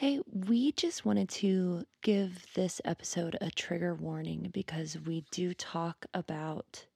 [0.00, 6.06] Hey, we just wanted to give this episode a trigger warning because we do talk
[6.14, 6.86] about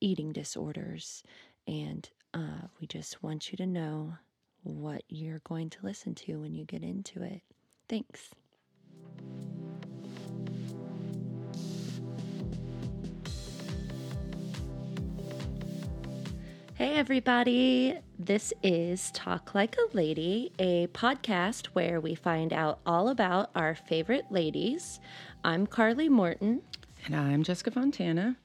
[0.00, 1.24] eating disorders,
[1.66, 4.14] and uh, we just want you to know
[4.62, 7.42] what you're going to listen to when you get into it.
[7.88, 8.30] Thanks.
[16.80, 17.98] Hey, everybody.
[18.18, 23.74] This is Talk Like a Lady, a podcast where we find out all about our
[23.74, 24.98] favorite ladies.
[25.44, 26.62] I'm Carly Morton.
[27.04, 28.38] And I'm Jessica Fontana.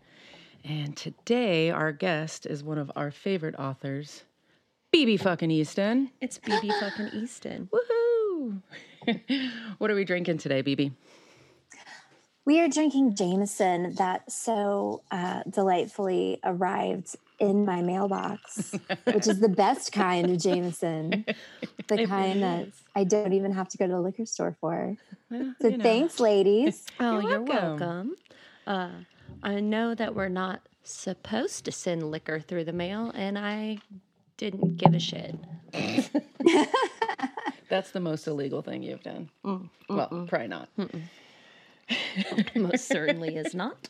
[0.65, 4.25] And today our guest is one of our favorite authors,
[4.93, 6.11] BB fucking Easton.
[6.19, 7.69] It's BB fucking Easton.
[7.71, 8.61] Woohoo!
[9.77, 10.91] what are we drinking today, BB?
[12.45, 19.49] We are drinking Jameson that so uh, delightfully arrived in my mailbox, which is the
[19.49, 21.25] best kind of Jameson,
[21.87, 22.67] the kind that.
[22.95, 24.95] I don't even have to go to the liquor store for.
[25.31, 25.83] Well, So you know.
[25.83, 26.85] thanks, ladies.
[26.99, 27.79] Oh, You're you're, welcome.
[27.79, 28.15] welcome.
[28.67, 28.89] Uh,
[29.43, 33.79] I know that we're not supposed to send liquor through the mail, and I
[34.37, 35.35] didn't give a shit.
[37.69, 39.29] That's the most illegal thing you've done.
[39.43, 40.69] Mm, well, probably not.
[42.55, 43.89] Most certainly is not.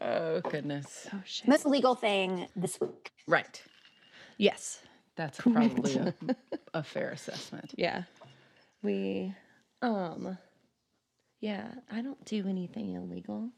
[0.00, 1.08] Oh, goodness.
[1.12, 1.48] Oh, shit.
[1.48, 3.10] Most legal thing this week.
[3.26, 3.62] Right.
[4.38, 4.80] Yes.
[5.16, 6.14] That's probably a,
[6.74, 7.72] a fair assessment.
[7.76, 8.04] Yeah.
[8.82, 9.34] We,
[9.82, 10.38] um,
[11.40, 13.50] yeah, I don't do anything illegal.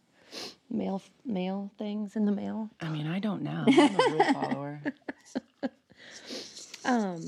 [0.70, 2.70] Mail, mail things in the mail.
[2.80, 3.64] I mean, I don't know.
[3.69, 4.83] I'm a rule follower.
[6.84, 7.22] Um,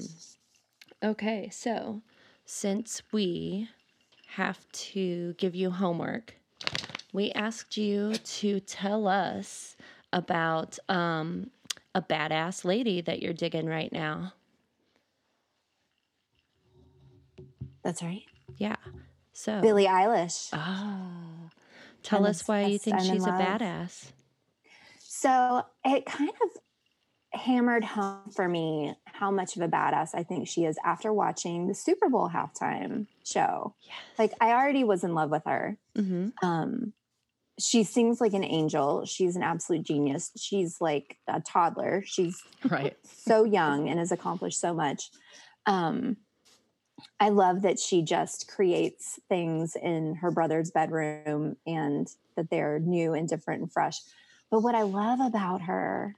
[1.03, 2.03] okay, so
[2.45, 3.69] since we
[4.37, 6.35] have to give you homework,
[7.15, 9.77] we asked you to tell us
[10.13, 11.51] about um,
[11.95, 14.35] a badass lady that you're digging right now.
[17.83, 18.25] That's right.
[18.59, 18.77] Yeah.
[19.33, 20.51] So, Billie Eilish.
[20.53, 21.49] ah,
[22.03, 24.13] tell I'm us why you think I'm she's a badass.
[24.99, 30.47] So it kind of hammered home for me how much of a badass I think
[30.49, 33.75] she is after watching the Super Bowl halftime show.
[33.83, 33.95] Yes.
[34.19, 35.77] Like I already was in love with her.
[35.97, 36.29] mm-hmm.
[36.47, 36.93] Um,
[37.59, 39.07] she sings like an angel.
[39.07, 40.31] She's an absolute genius.
[40.37, 42.03] She's like a toddler.
[42.05, 42.95] She's Right.
[43.05, 45.11] so young and has accomplished so much.
[45.65, 46.19] Um,
[47.19, 52.07] I love that she just creates things in her brother's bedroom and
[52.37, 54.01] that they're new and different and fresh.
[54.51, 56.15] But what I love about her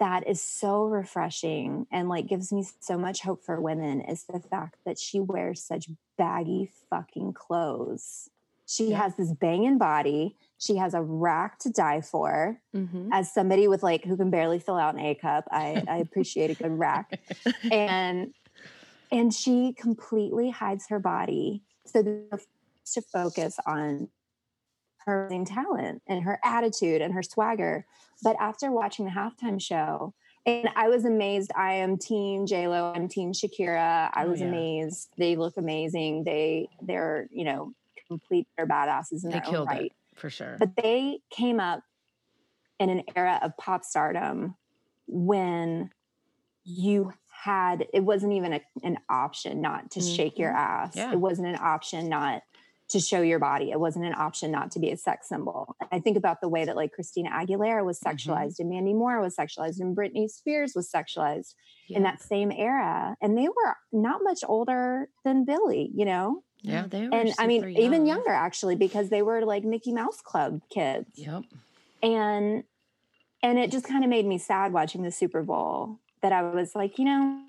[0.00, 4.40] that is so refreshing and like gives me so much hope for women is the
[4.40, 8.28] fact that she wears such baggy fucking clothes.
[8.66, 8.98] She Yeah.
[8.98, 10.36] has this banging body.
[10.58, 13.10] She has a rack to die for Mm-hmm.
[13.12, 16.50] as somebody with like who can barely fill out an A cup, I, I appreciate
[16.50, 17.18] a good rack.
[17.72, 18.34] And
[19.10, 24.08] and she completely hides her body so to focus on
[25.08, 27.84] her talent and her attitude and her swagger.
[28.22, 30.14] But after watching the halftime show,
[30.46, 31.50] and I was amazed.
[31.56, 32.92] I am team J Lo.
[32.94, 34.10] I'm team Shakira.
[34.14, 34.46] I Oh, was yeah.
[34.46, 35.08] amazed.
[35.18, 36.24] They look amazing.
[36.24, 37.72] They they're you know
[38.06, 38.46] complete.
[38.56, 40.56] They're badasses in They their own right it for sure.
[40.58, 41.82] but they came up
[42.78, 44.54] in an era of pop stardom
[45.06, 45.90] when
[46.64, 50.58] you had it wasn't even a, an option not to shake your mm-hmm.
[50.86, 51.12] ass Yeah.
[51.12, 52.42] it wasn't an option not
[52.88, 55.98] to show your body it wasn't an option not to be a sex symbol i
[55.98, 58.30] think about the way that like christina aguilera was mm-hmm.
[58.30, 61.54] sexualized and mandy moore was sexualized and britney spears was sexualized
[61.90, 66.72] in that same era and they were not much older than billie you know Yeah,
[66.82, 66.86] Yeah.
[66.88, 70.20] they were and I mean, super even younger actually, because they were like Mickey Mouse
[70.20, 71.44] Club kids, Yep.
[72.02, 72.64] and
[73.42, 76.00] and it just kind of made me sad watching the Super Bowl.
[76.22, 77.40] That I was like, you know,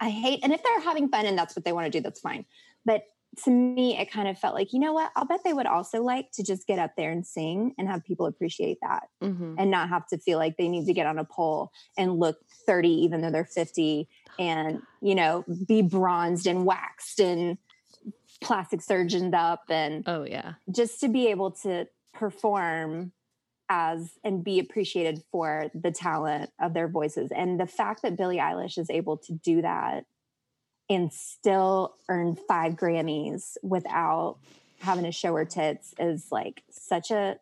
[0.00, 2.18] I hate, and if they're having fun and that's what they want to do, that's
[2.20, 2.44] fine.
[2.84, 3.04] But
[3.44, 5.10] to me, it kind of felt like, you know what?
[5.14, 8.02] I'll bet they would also like to just get up there and sing and have
[8.04, 9.56] people appreciate that Mhm.
[9.58, 12.38] and not have to feel like they need to get on a pole and look
[12.66, 14.08] 30 even though they're 50
[14.38, 17.58] and you know be bronzed and waxed and
[18.42, 20.54] plastic surgeoned up and Oh, yeah.
[20.70, 23.12] just to be able to perform
[23.68, 28.38] as and be appreciated for the talent of their voices and the fact that Billie
[28.38, 30.04] Eilish is able to do that
[30.88, 34.38] and still earn 5 Grammys without
[34.80, 37.38] having to show her tits is like such a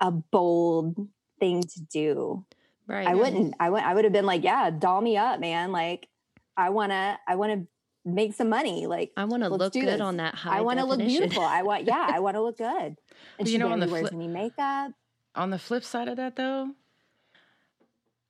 [0.00, 1.08] a bold
[1.40, 2.44] thing to do.
[2.86, 3.06] Right.
[3.06, 5.72] I wouldn't I would I would have been like, yeah, doll me up, man.
[5.72, 6.08] Like
[6.56, 7.66] I want to I want to
[8.04, 8.86] make some money.
[8.86, 10.00] Like I want to look good this.
[10.00, 11.42] on that high I want to look beautiful.
[11.42, 12.96] I want, yeah, I want to look good.
[13.38, 14.92] And you know, on the wears flip- any makeup.
[15.36, 16.70] On the flip side of that, though,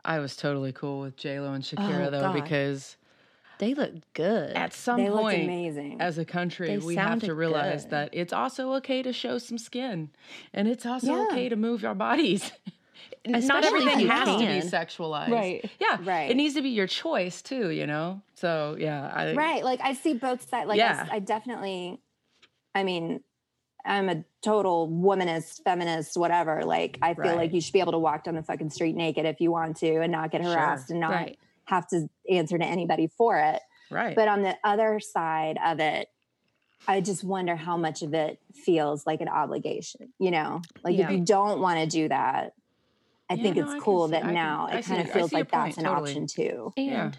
[0.04, 2.34] I was totally cool with J Lo and Shakira Oh, though God.
[2.34, 2.96] because
[3.58, 4.56] They look good.
[4.56, 6.00] at some they looked point amazing.
[6.00, 7.90] as a country, They we have to realize good.
[7.90, 10.10] that it's also okay to show some skin,
[10.52, 11.26] and it's also Yeah.
[11.30, 12.50] okay to move our bodies.
[13.26, 15.70] Not Especially everything if you has to be sexualized, Right.
[15.80, 16.30] Yeah, Right.
[16.30, 18.20] It needs to be your choice too, you know.
[18.34, 21.06] So yeah, I, right like i see both sides like Yeah.
[21.10, 22.00] I, definitely
[22.74, 23.20] i mean
[23.86, 27.36] i'm a total womanist feminist whatever like i feel Right.
[27.36, 29.76] like you should be able to walk down the fucking street naked if you want
[29.78, 30.52] to and not get Sure.
[30.52, 31.38] harassed and not right.
[31.66, 34.14] Have to answer to anybody for it Right.
[34.16, 36.08] but on the other side of it
[36.88, 41.06] i just wonder how much of it feels like an obligation you know like Yeah.
[41.06, 42.54] if you don't want to do that
[43.30, 45.00] i Yeah, think no, it's I cool see- that I can- now I it kind
[45.02, 46.10] of feels see your like that's point, an totally.
[46.10, 47.10] option too And Yeah.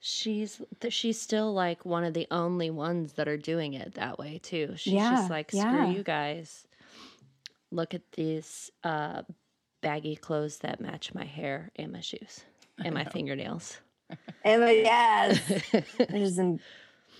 [0.00, 4.38] she's she's still like one of the only ones that are doing it that way
[4.42, 4.74] too.
[4.76, 5.90] She's Yeah, just like, screw yeah.
[5.90, 6.66] you guys.
[7.70, 9.22] Look at these uh,
[9.82, 12.44] baggy clothes that match my hair and my shoes
[12.84, 13.78] and my fingernails.
[14.44, 15.40] and like, yes
[16.08, 16.58] there's some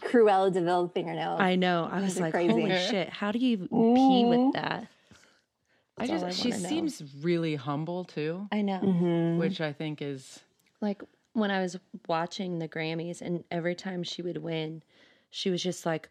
[0.03, 1.89] cruella de vil fingernails I know.
[1.91, 2.49] I was like, crazy.
[2.53, 3.09] holy shit!
[3.11, 4.87] How do you pee with that?
[5.99, 6.69] I just I she wanna know.
[6.69, 8.81] seems really humble too, I know.
[8.81, 9.39] Mhm.
[9.39, 10.41] which I think is
[10.81, 11.03] like
[11.35, 11.79] when I was
[12.09, 14.83] watching the Grammys, and every time she would win,
[15.31, 16.09] she was just like,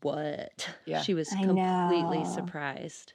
[0.00, 1.02] "What?" Yeah.
[1.02, 2.30] She was I completely know.
[2.34, 3.12] surprised.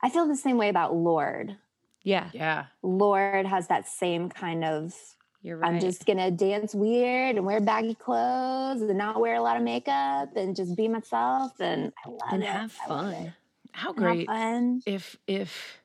[0.00, 1.56] I feel the same way about Lorde.
[2.04, 2.68] Yeah, yeah.
[2.82, 4.94] Lorde has that same kind of
[5.42, 5.68] you're right.
[5.68, 9.62] I'm just gonna dance weird and wear baggy clothes and not wear a lot of
[9.62, 12.44] makeup and just be myself and I love and it.
[12.44, 13.14] have I love fun.
[13.26, 13.34] it.
[13.72, 14.82] How great Have fun.
[14.86, 15.82] if if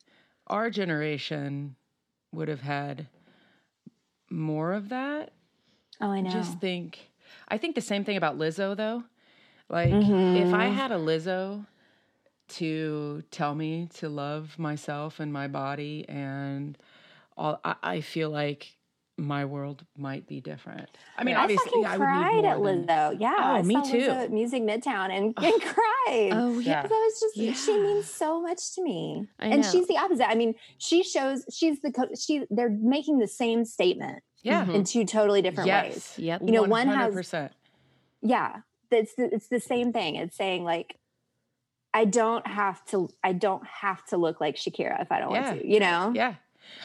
[0.47, 1.75] our generation
[2.33, 3.09] would have had
[4.29, 5.31] more of that
[6.01, 6.57] Oh, I know.
[6.57, 7.11] just think
[7.47, 9.03] i think the same thing about lizzo though
[9.69, 10.67] like if i Mhm.
[10.67, 11.67] had a lizzo
[12.49, 16.77] to tell me to love myself and my body and
[17.35, 18.75] all i, I feel like
[19.19, 22.67] my world might be different i mean I obviously fucking i would cried at more
[22.85, 23.97] than, Yeah, Oh, I me too.
[23.97, 26.29] Lizzo at Music Midtown and, and cried.
[26.33, 26.81] Oh yeah, Yeah.
[26.83, 29.69] Because I was just she means so much to me, I and know.
[29.71, 30.29] she's the opposite.
[30.29, 32.45] I mean, she shows she's the co- she.
[32.51, 36.13] They're making the same statement yeah in two totally different ways.
[36.15, 36.41] yes Yep.
[36.45, 37.33] You know, one has-
[38.21, 38.57] yeah
[38.91, 40.97] it's the, it's the same thing it's saying like
[41.99, 45.49] i don't have to i don't have to look like shakira if i don't Yeah.
[45.49, 46.33] want to you know yeah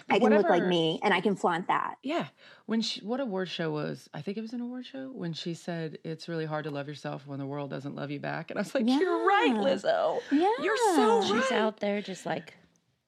[0.09, 2.27] i can look like me and i can flaunt that Yeah.
[2.67, 5.53] When she, what award show was, I think it was an award show when she
[5.53, 8.51] said, it's really hard to love yourself when the world doesn't love you back.
[8.51, 10.21] And I was like, you're right, Lizzo.
[10.31, 11.61] yeah You're so she's right.
[11.61, 12.55] out there just like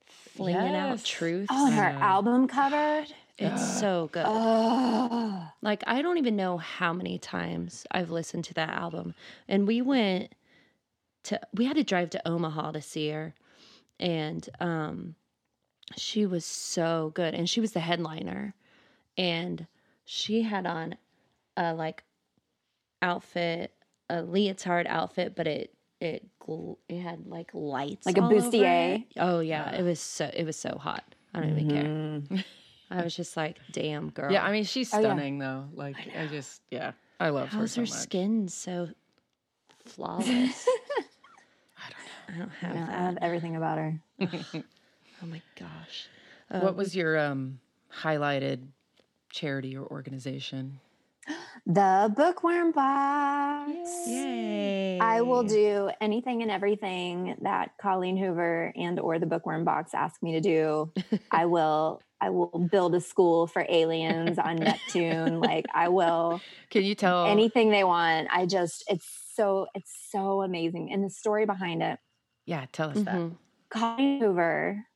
[0.06, 1.04] flinging out Yes.
[1.04, 1.48] truths.
[1.52, 2.12] oh and her Yeah.
[2.14, 3.04] album cover
[3.38, 4.26] It's so good.
[4.28, 9.14] oh Like I don't even know how many times I've listened to that album.
[9.48, 10.34] And we went
[11.24, 13.34] to we had to drive to Omaha to see her
[14.00, 15.14] and um
[15.96, 18.54] she was so good and she was the headliner
[19.18, 19.66] and
[20.04, 20.96] she had on
[21.56, 22.04] a like
[23.02, 23.72] outfit
[24.10, 29.04] a leotard outfit but it it gl- it had like lights Like a bustier?
[29.18, 31.04] Oh yeah, it was so it was so hot.
[31.32, 32.34] I don't even Mm-hmm.
[32.36, 32.44] care.
[32.90, 35.06] I was just like, "Damn, girl." Yeah, I mean, she's Oh, yeah.
[35.06, 35.64] stunning though.
[35.72, 37.90] Like, I, just, yeah, I love her How's so her much.
[37.92, 38.90] skin so
[39.86, 40.68] flawless?
[42.28, 42.46] I don't know.
[42.62, 44.00] I I don't have I have everything about her
[45.22, 46.08] Oh my gosh.
[46.50, 47.60] Uh, What was your um,
[48.02, 48.66] highlighted
[49.30, 50.80] charity or organization?
[51.66, 54.98] the bookworm box Yay.
[55.00, 60.22] I will do anything and everything that Colleen Hoover and or the Bookworm Box ask
[60.22, 60.92] me to do.
[61.30, 65.40] I will I will build a school for aliens on Neptune.
[65.44, 67.26] Like I will Can you tell?
[67.26, 68.28] anything they want.
[68.30, 70.92] I just it's so it's so amazing.
[70.92, 71.98] And the story behind it.
[72.46, 73.14] Yeah, tell us that.
[73.14, 73.36] Mhm.
[73.70, 74.86] Colleen Hoover,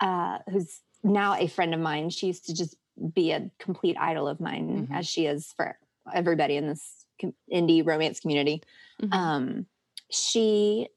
[0.00, 2.76] uh, who's now a friend of mine, she used to just
[3.12, 4.96] be a complete idol of mine, Mhm.
[4.96, 5.78] as she is for
[6.12, 8.62] everybody in this com- indie romance community.
[9.00, 9.14] Mhm.
[9.14, 9.66] Um,
[10.10, 10.88] she,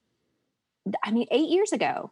[1.04, 2.12] I mean, eight years ago,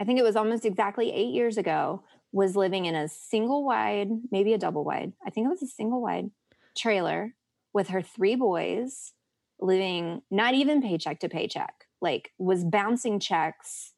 [0.00, 4.08] I think it was almost exactly eight years ago, was living in a single wide,
[4.32, 5.12] maybe a double wide.
[5.24, 6.30] I think it was a single wide
[6.76, 7.36] trailer
[7.72, 9.12] with her three boys,
[9.60, 13.92] living not even paycheck to paycheck, like was bouncing checks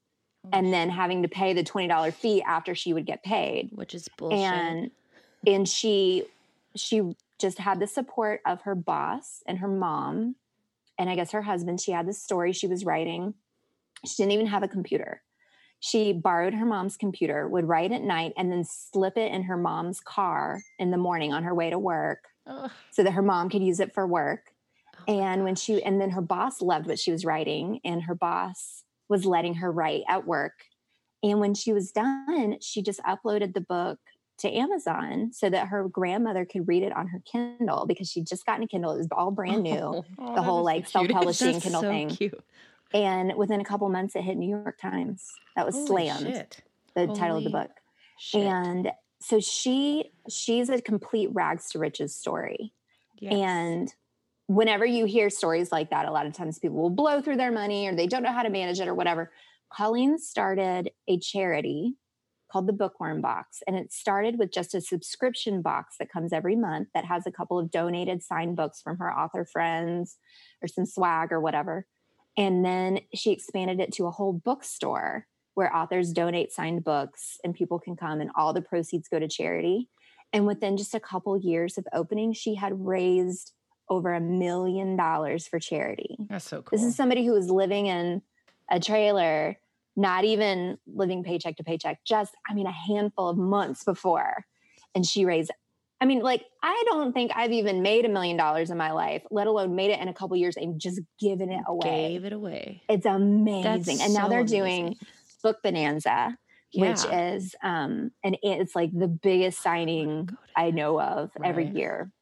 [0.53, 0.93] and then mm.
[0.93, 3.71] having to pay the $20 fee after she would get paid.
[3.73, 4.39] Which is bullshit.
[4.39, 4.91] and
[5.47, 6.25] and she
[6.77, 10.37] she just had the support of her boss and her mom.
[10.99, 13.35] And i guess her husband she had this story she was writing.
[14.07, 15.23] She didn't even have a computer.
[15.81, 19.57] She borrowed her mom's computer would write at night and then slip it in her
[19.57, 22.71] mom's car in the morning on her way to work Ugh.
[22.91, 24.54] so that her mom could use it for work
[25.09, 28.85] and when she and then her boss loved what she was writing and her boss
[29.09, 30.65] was letting her write at work
[31.23, 33.99] and when she was done she just uploaded the book
[34.39, 38.45] to Amazon so that her grandmother could read it on her Kindle because she'd just
[38.45, 38.93] gotten a Kindle.
[38.93, 41.89] It was all brand new, Oh, the whole like the self publishing That's Kindle so
[41.89, 42.09] thing.
[42.11, 42.45] cute.
[42.93, 45.25] And within a couple months, it hit New York Times.
[45.57, 46.63] That was Holy slammed, shit.
[46.95, 47.71] the title of the book.
[48.19, 48.43] Shit.
[48.43, 52.73] And so she she's a complete rags to riches story.
[53.21, 53.33] Yes.
[53.35, 53.95] And
[54.47, 57.53] whenever you hear stories like that, a lot of times people will blow through their
[57.53, 59.33] money or they don't know how to manage it or whatever.
[59.73, 61.97] Colleen started a charity
[62.55, 63.63] called the Bookworm Box.
[63.67, 67.33] And it started with just a subscription box that comes every month that has a
[67.33, 70.19] couple of donated signed books from her author friends
[70.63, 71.87] or some swag or whatever.
[72.37, 77.55] And then she expanded it to a whole bookstore where authors donate signed books and
[77.55, 79.89] people can come and all the proceeds go to charity.
[80.33, 83.53] And within just a couple years of opening, she had raised
[83.89, 86.17] over a million dollars for charity.
[86.29, 86.79] That's so cool.
[86.79, 88.23] This is somebody who was living in
[88.71, 89.59] a trailer,
[89.97, 94.45] not even living paycheck to paycheck, just, I mean, a handful of months before.
[94.95, 95.51] And she raised,
[96.01, 99.23] I mean, like, I don't think I've even made a million dollars in my life,
[99.31, 102.13] let alone made it in a couple years and just given it away.
[102.13, 102.83] Gave it away.
[102.89, 103.63] It's amazing.
[103.63, 104.99] That's and now so they're doing amazing.
[105.43, 106.37] Book Bonanza,
[106.75, 111.75] which is, um, and it's like the biggest signing go I know of every Right.
[111.75, 112.13] year.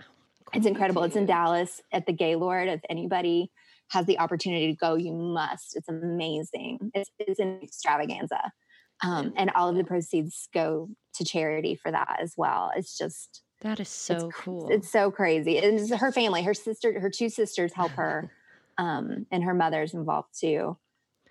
[0.54, 1.02] It's incredible.
[1.04, 1.26] It's in.
[1.26, 2.68] Dallas at the Gaylord.
[2.68, 3.50] If anybody
[3.90, 5.76] has the opportunity to go, you must.
[5.76, 6.90] It's amazing.
[6.94, 8.52] It's, it's an extravaganza.
[9.02, 12.71] Um, and all of the proceeds go to charity for that as well.
[12.76, 14.68] It's just, That is so cr- cool.
[14.71, 15.59] it's so crazy.
[15.59, 18.30] And it's her family, her sister, her two sisters help her,
[18.78, 20.78] um, and her mother's involved too.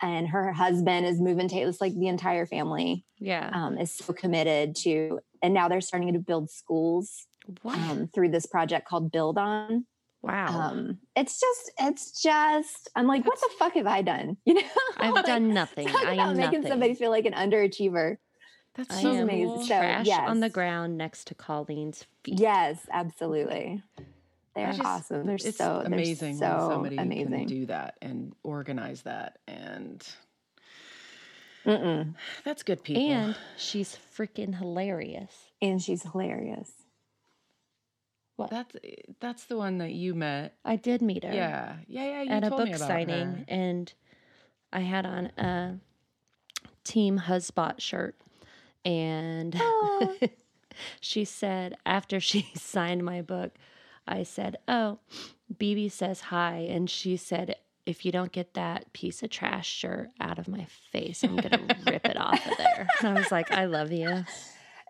[0.01, 3.51] And her husband is moving to it's like the entire family yeah.
[3.53, 7.27] um, is so committed to, and now they're starting to build schools.
[7.65, 9.85] Um, through this project called Build On.
[10.21, 10.47] wow.
[10.71, 14.37] Um, it's just, it's just, I'm like, what the fuck have I done?
[14.45, 14.61] You know,
[14.97, 15.87] I've Like, done nothing.
[15.89, 16.67] I am making nothing.
[16.71, 18.17] somebody feel like an underachiever.
[18.75, 19.47] That's I so amazing.
[19.47, 19.61] cool.
[19.63, 22.39] So, trash on the ground next to Colleen's feet.
[22.39, 23.83] Yes, absolutely.
[24.55, 25.25] They're just- awesome.
[25.25, 27.47] They're so they're amazing so when somebody can amazing.
[27.47, 30.05] do that and organize that and
[31.65, 32.15] Mm-mm.
[32.43, 35.31] that's good people And she's freaking hilarious.
[35.61, 36.71] And she's hilarious.
[38.49, 40.55] That's eh, that's the one that you met.
[40.65, 41.33] I did meet her.
[41.33, 41.75] yeah.
[41.87, 43.45] Yeah yeah you at a book about signing her.
[43.47, 43.93] and
[44.73, 45.77] I had on a
[46.83, 48.15] team husbot shirt
[48.83, 49.59] and
[50.99, 53.51] she said after she signed my book
[54.07, 54.99] I said oh
[55.53, 57.55] BB says hi and she said
[57.85, 61.67] if you don't get that piece of trash shirt out of my face I'm going
[61.67, 62.87] to rip it off of there.
[62.99, 64.23] And I was like I love you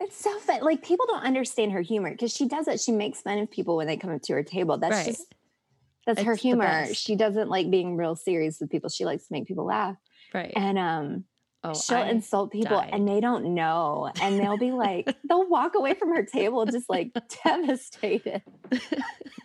[0.02, 0.62] It's so fun.
[0.62, 2.80] Like people don't understand her humor because she does it.
[2.82, 4.78] She makes fun of people when they come up to her table.
[4.78, 5.06] That's Right.
[5.06, 5.34] just
[6.06, 6.94] that's her It's the humor.
[6.94, 8.90] She doesn't like being real serious with people.
[8.90, 9.96] She likes to make people laugh.
[10.34, 11.26] right And um
[11.64, 12.90] oh she'll I- insult people died.
[12.92, 14.12] and they don't know.
[14.22, 17.12] And they'll be like, they'll walk away from her table just like
[17.46, 18.42] devastated.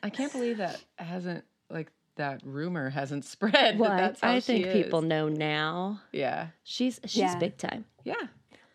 [0.03, 4.31] I can't believe that hasn't like that rumor hasn't spread that well I- that's how
[4.31, 7.39] I she think people know now yeah she's she's Yeah.
[7.39, 8.15] big time yeah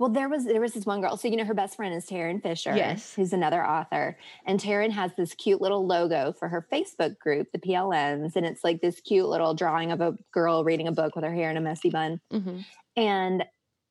[0.02, 1.16] Well, there was there was this one girl.
[1.16, 3.14] So you know her best friend is Tarryn Fisher, Yes.
[3.14, 4.18] who's another author,
[4.48, 8.64] and Tarryn has this cute little logo for her Facebook group, the PLNs, and it's
[8.64, 11.58] like this cute little drawing of a girl reading a book with her hair in
[11.58, 12.20] a messy bun.
[12.32, 12.62] hmm
[12.96, 13.46] And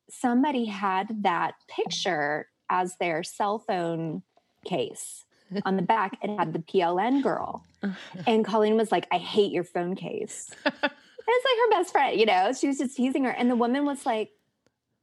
[0.09, 4.23] somebody had that picture as their cell phone
[4.65, 5.23] case
[5.63, 6.17] on the back.
[6.21, 7.63] It had the PLN girl,
[8.27, 10.49] and Colleen was like, "I hate your phone case."
[11.23, 12.51] And it's like her best friend, you know.
[12.51, 14.31] She was just teasing her, and the woman was like,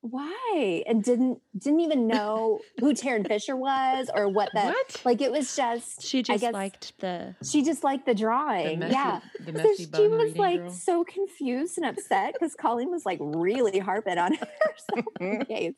[0.00, 5.20] "Why?" and didn't didn't even know who Tarryn Fisher was or what that what like.
[5.20, 7.34] It was just She I just guess liked the.
[7.44, 9.20] she just liked the the drawing, messy, yeah.
[9.40, 10.70] the So she was like girl.
[10.70, 14.48] so confused and upset because Colleen was like really harping on her
[14.94, 15.74] cell case.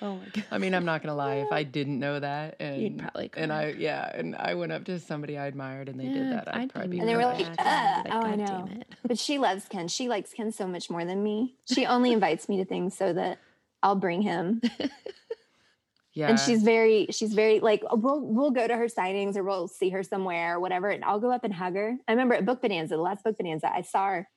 [0.00, 0.44] Oh my god!
[0.50, 1.36] I mean, I'm not gonna lie.
[1.36, 3.52] If I didn't know that, and You'd probably and.
[3.52, 6.70] I yeah, and I went up to somebody I admired, and they did that, I'd,
[6.70, 8.06] probably be And they were really like, mad.
[8.06, 8.68] "Uh, oh, I know."
[9.04, 9.88] But she loves Ken.
[9.88, 11.56] She likes Ken so much more than me.
[11.72, 13.38] She only invites me to things so that
[13.82, 14.60] I'll bring him.
[16.14, 19.68] yeah, And she's very, she's very like we'll we'll go to her signings or we'll
[19.68, 21.96] see her somewhere or whatever, and I'll go up and hug her.
[22.06, 24.28] I remember at Book Bonanza, the last Book Bonanza, I saw her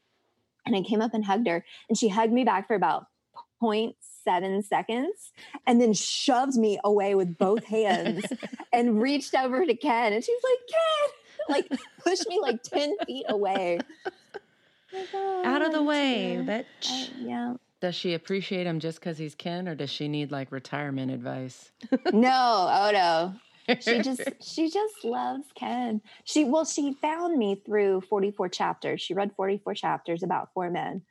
[0.66, 3.08] and I came up and hugged her, and she hugged me back for about
[4.28, 5.32] 0.7 seconds
[5.68, 8.26] and then shoved me away with both hands
[8.74, 13.26] and reached over to Ken and she's like, Ken, like pushed me like 10 feet
[13.30, 13.80] away.
[14.94, 16.66] Like, "Oh, Out of the way, dear." bitch.
[16.90, 17.54] I- yeah.
[17.80, 21.72] Does she appreciate him just because he's Ken, or does she need like retirement advice?
[22.12, 23.34] No, oh no.
[23.80, 26.02] She just she just loves Ken.
[26.26, 29.00] She well, she found me through 44 chapters.
[29.02, 31.04] She read 44 chapters about four men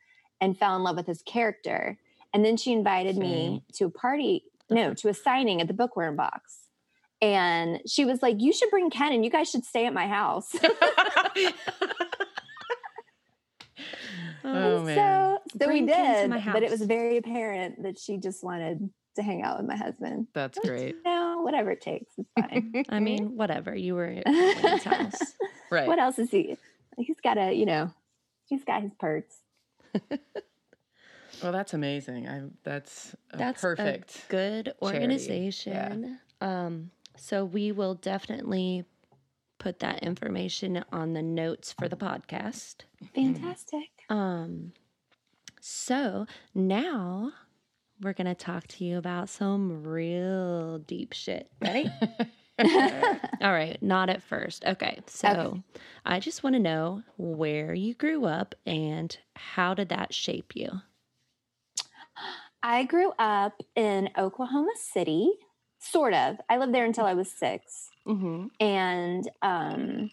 [0.43, 1.97] and fell in love with his character.
[2.33, 6.17] And then she invited me to a party no, to a signing at the bookworm
[6.17, 6.59] box.
[7.21, 10.07] And she was like, You should bring Ken and you guys should stay at my
[10.07, 10.55] house.
[14.43, 14.97] Um, oh, man.
[14.97, 16.31] so so we did.
[16.31, 20.29] But it was very apparent that she just wanted to hang out with my husband.
[20.33, 20.97] That's great.
[21.05, 22.13] No, whatever it takes.
[22.17, 22.85] It's fine.
[22.89, 23.75] I mean, whatever.
[23.75, 25.35] You were at Ken's house.
[25.71, 25.87] Right.
[25.87, 26.57] what else is he?
[26.97, 27.93] He's got a, you know,
[28.47, 29.37] he's got his perks.
[31.43, 32.29] Well, that's amazing.
[32.29, 34.25] I that's a That's perfect.
[34.27, 34.97] a good charity.
[34.97, 36.19] organization.
[36.41, 38.85] Um, so we will definitely
[39.59, 42.77] put that information on the notes for the podcast.
[43.15, 43.91] Fantastic.
[44.09, 44.73] Um,
[45.61, 47.33] so now
[48.01, 51.51] we're gonna talk to you about some real deep shit.
[51.61, 51.91] Ready?
[52.59, 54.65] All right, not at first.
[54.67, 55.63] Okay, so Okay.
[56.05, 60.69] I just want to know where you grew up and how did that shape you?
[62.63, 65.31] I grew up in Oklahoma City,
[65.79, 66.37] sort of.
[66.49, 67.91] I lived there until I was six.
[68.07, 68.47] mm-hmm.
[68.61, 70.11] And um,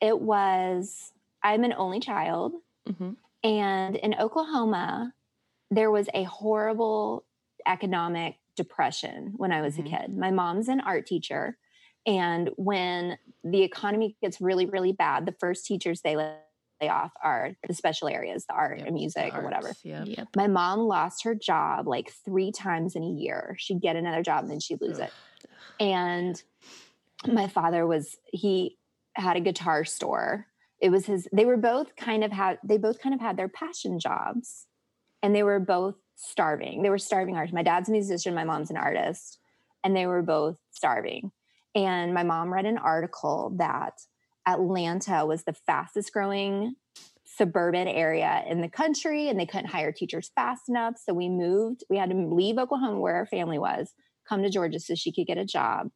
[0.00, 1.12] it was,
[1.42, 2.52] I'm an only child.
[2.86, 3.12] hmm
[3.42, 5.14] And in Oklahoma,
[5.70, 7.24] there was a horrible
[7.66, 9.86] economic depression when I was Mhm.
[9.86, 10.16] a kid.
[10.16, 11.58] My mom's an art teacher.
[12.06, 16.36] And when the economy gets really, really bad, the first teachers they lay
[16.82, 19.72] off are the special areas, the art Yep, and music or whatever.
[19.82, 20.04] Yeah.
[20.04, 20.28] Yep.
[20.36, 23.56] My mom lost her job like three times in a year.
[23.58, 25.12] She'd get another job and then she'd lose it.
[25.80, 26.40] And
[27.26, 28.78] my father was, he
[29.14, 30.46] had a guitar store.
[30.80, 33.48] It was his, they were both kind of had, they both kind of had their
[33.48, 34.66] passion jobs
[35.22, 36.82] and they were both starving.
[36.82, 37.54] They were starving artists.
[37.54, 39.38] My dad's a musician, my mom's an artist,
[39.82, 41.32] and they were both starving.
[41.74, 43.94] And my mom read an article that
[44.46, 46.74] Atlanta was the fastest growing
[47.24, 50.94] suburban area in the country and they couldn't hire teachers fast enough.
[51.04, 53.92] So we moved, we had to leave Oklahoma where our family was,
[54.28, 55.90] come to Georgia so she could get a job.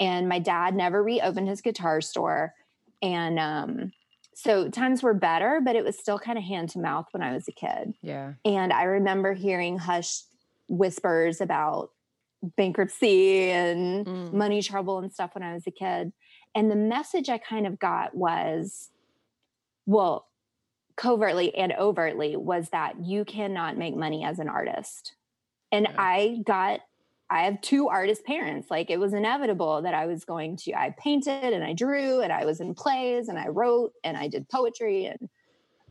[0.00, 2.52] And my dad never reopened his guitar store.
[3.00, 3.92] And um,
[4.34, 7.32] so times were better, but it was still kind of hand to mouth when I
[7.32, 7.94] was a kid.
[8.02, 8.32] Yeah.
[8.44, 10.24] And I remember hearing hushed
[10.68, 11.90] whispers about
[12.56, 14.32] bankruptcy and Mm.
[14.32, 16.12] money trouble and stuff when I was a kid.
[16.54, 18.90] And the message I kind of got was,
[19.86, 20.28] well,
[20.96, 25.14] covertly and overtly, was that you cannot make money as an artist.
[25.72, 25.94] And Yeah.
[25.98, 26.80] I got,
[27.30, 28.70] I have two artist parents.
[28.70, 32.32] Like it was inevitable that I was going to, I painted and I drew and
[32.32, 35.28] I was in plays and I wrote and I did poetry and,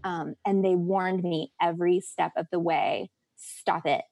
[0.06, 3.10] um, and they warned me every step of the way
[3.44, 4.04] stop it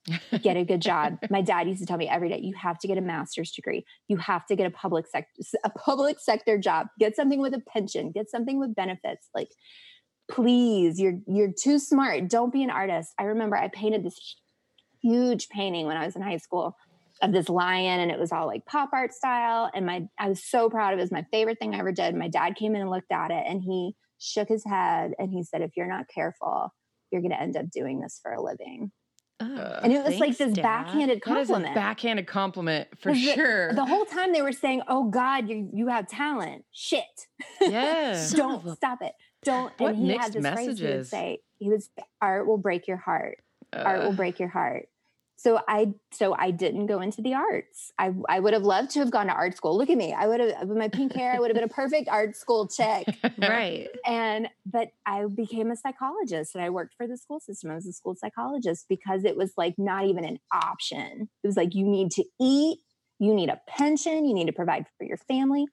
[0.42, 1.18] get a good job.
[1.30, 3.86] My dad used to tell me every day, you have to get a master's degree.
[4.08, 5.30] You have to get a public sector
[5.64, 6.88] a public sector job.
[7.00, 8.12] Get something with a pension.
[8.12, 9.30] Get something with benefits.
[9.34, 9.50] Like,
[10.30, 12.30] please, you're you're too smart.
[12.30, 13.14] Don't be an artist.
[13.20, 14.36] I remember I painted this
[15.02, 16.76] huge painting when I was in high school
[17.22, 20.44] of this lion and it was all like pop art style and my I was
[20.44, 21.02] so proud of it.
[21.02, 22.16] It was my favorite thing I ever did.
[22.16, 25.44] My dad came in and looked at it and he shook his head and he
[25.44, 26.74] said if you're not careful,
[27.12, 28.92] you're going to end up doing this for a living.
[29.42, 30.62] Oh, And it was like this Dad.
[30.64, 31.76] backhanded That is a compliment.
[31.76, 33.74] backhanded compliment for 'Cause the- sure.
[33.74, 37.04] The whole time they were saying, "Oh God, you you have talent." Shit,
[37.60, 38.24] yeah.
[38.36, 39.14] Don't a- stop it.
[39.44, 39.72] Don't.
[39.80, 41.10] What and he mixed had this phrase he would messages?
[41.10, 41.40] say.
[41.58, 41.90] He would say,
[42.22, 43.40] "Art will break your heart.
[43.74, 44.88] Art will Uh, break your heart."
[45.42, 47.92] So I so I didn't go into the arts.
[47.98, 49.76] I I would have loved to have gone to art school.
[49.76, 50.14] Look at me.
[50.14, 51.34] I would have with my pink hair.
[51.34, 53.08] I would have been a perfect art school chick.
[53.40, 53.88] Right.
[54.06, 57.72] And but I became a psychologist and I worked for the school system.
[57.72, 61.28] I was a school psychologist because it was like not even an option.
[61.44, 62.78] It was like you need to eat,
[63.18, 65.66] you need a pension, you need to provide for your family.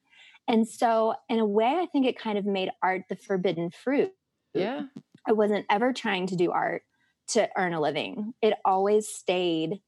[0.46, 4.12] And so in a way I think it kind of made art the forbidden fruit.
[4.54, 4.84] yeah.
[5.26, 6.82] I wasn't ever trying to do art
[7.28, 8.34] to earn a living.
[8.42, 9.80] It always stayed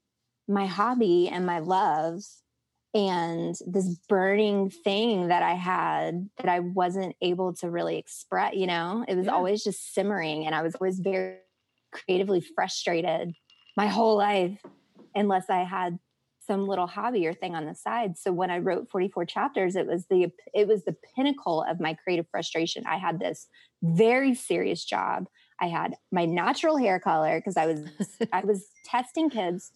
[0.48, 2.22] my hobby and my love
[2.92, 8.66] and this burning thing that I had that I wasn't able to really express, you
[8.66, 9.34] know, it was Yeah.
[9.34, 11.38] always just simmering and I was always very
[11.92, 13.32] creatively frustrated
[13.76, 14.60] my whole life
[15.14, 15.98] unless I had
[16.40, 18.18] some little hobby or thing on the side.
[18.18, 21.94] So when I wrote 44 chapters, it was the it was the pinnacle of my
[21.94, 22.84] creative frustration.
[22.86, 23.46] I had this
[23.82, 25.28] very serious job.
[25.60, 27.80] I had my natural hair color because I was
[28.32, 29.72] I was testing kids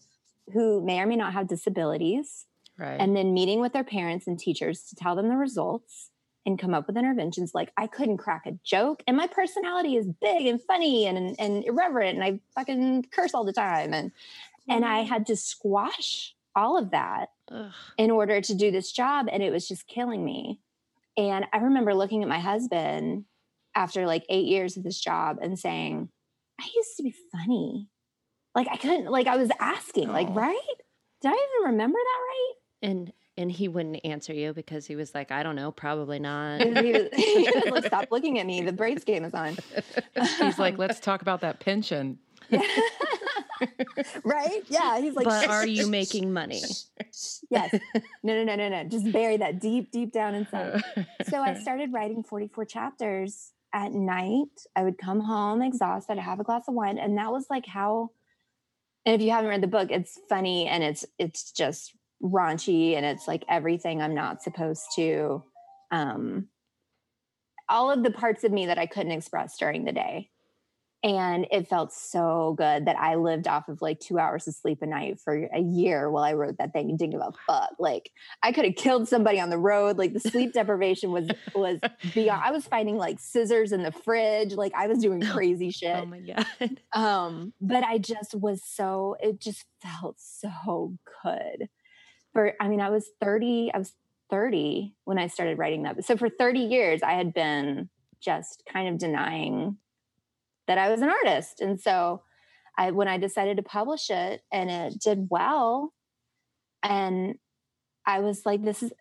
[0.53, 2.45] who may or may not have disabilities
[2.77, 2.99] Right.
[2.99, 6.09] and then meeting with their parents and teachers to tell them the results
[6.45, 10.07] and come up with interventions like I couldn't crack a joke and my personality is
[10.07, 14.11] big and funny and and irreverent and I fucking curse all the time and
[14.67, 15.07] and I mm.
[15.07, 17.71] had to squash all of that Ugh.
[17.97, 20.59] in order to do this job and it was just killing me
[21.17, 23.25] and i remember looking at my husband
[23.75, 26.09] after like eight years of this job and saying
[26.59, 27.89] i used to be funny
[28.55, 30.57] like i couldn't like i was asking like right
[31.25, 32.53] did I even remember that right?
[32.83, 36.61] And and he wouldn't answer you because he was like, I don't know, probably not.
[36.61, 38.61] He was, he was like, stop looking at me.
[38.61, 39.57] The Braves game is on.
[40.39, 42.19] He's like, let's talk about that pension.
[44.23, 44.63] right?
[44.67, 44.99] Yeah.
[45.01, 46.61] He's like, but are you making money?
[47.49, 47.73] Yes.
[48.23, 48.83] No, no, no, no, no.
[48.85, 50.81] Just bury that deep, deep down inside.
[51.27, 54.47] So I started writing 44 chapters at night.
[54.75, 56.97] I would come home exhausted, have a glass of wine.
[56.97, 58.11] And that was like how,
[59.05, 63.05] and if you haven't read the book, it's funny and it's, it's just raunchy and
[63.05, 65.43] it's like everything I'm not supposed to,
[65.91, 66.47] um,
[67.67, 70.29] all of the parts of me that I couldn't express during the day.
[71.05, 74.81] And it felt so good that I lived off of like two hours of sleep
[74.81, 77.75] a night for a year while I wrote that thing and didn't give a fuck.
[77.77, 78.09] Like
[78.41, 79.99] I could have killed somebody on the road.
[79.99, 81.77] Like the sleep deprivation was was
[82.15, 82.41] beyond.
[82.43, 84.53] I was finding like scissors in the fridge.
[84.53, 85.95] Like I was doing crazy shit.
[85.95, 86.45] Oh my god.
[86.93, 89.15] Um, but I just was so.
[89.19, 91.69] It just felt so good.
[92.33, 93.69] For I mean, I was thirty.
[93.71, 93.93] I was
[94.31, 96.03] thirty when I started writing that.
[96.03, 97.89] So for thirty years, I had been
[98.21, 99.77] just kind of denying
[100.67, 101.61] that I was an artist.
[101.61, 102.21] And so
[102.77, 105.93] I when I decided to publish it and it did well
[106.83, 107.35] and
[108.05, 108.91] I was like this is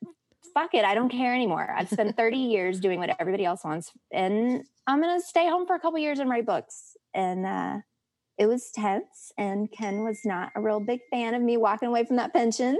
[0.54, 1.68] fuck it, I don't care anymore.
[1.76, 5.66] I've spent 30 years doing what everybody else wants and I'm going to stay home
[5.66, 6.96] for a couple years and write books.
[7.14, 7.78] And uh
[8.36, 12.04] it was tense and Ken was not a real big fan of me walking away
[12.04, 12.76] from that pension.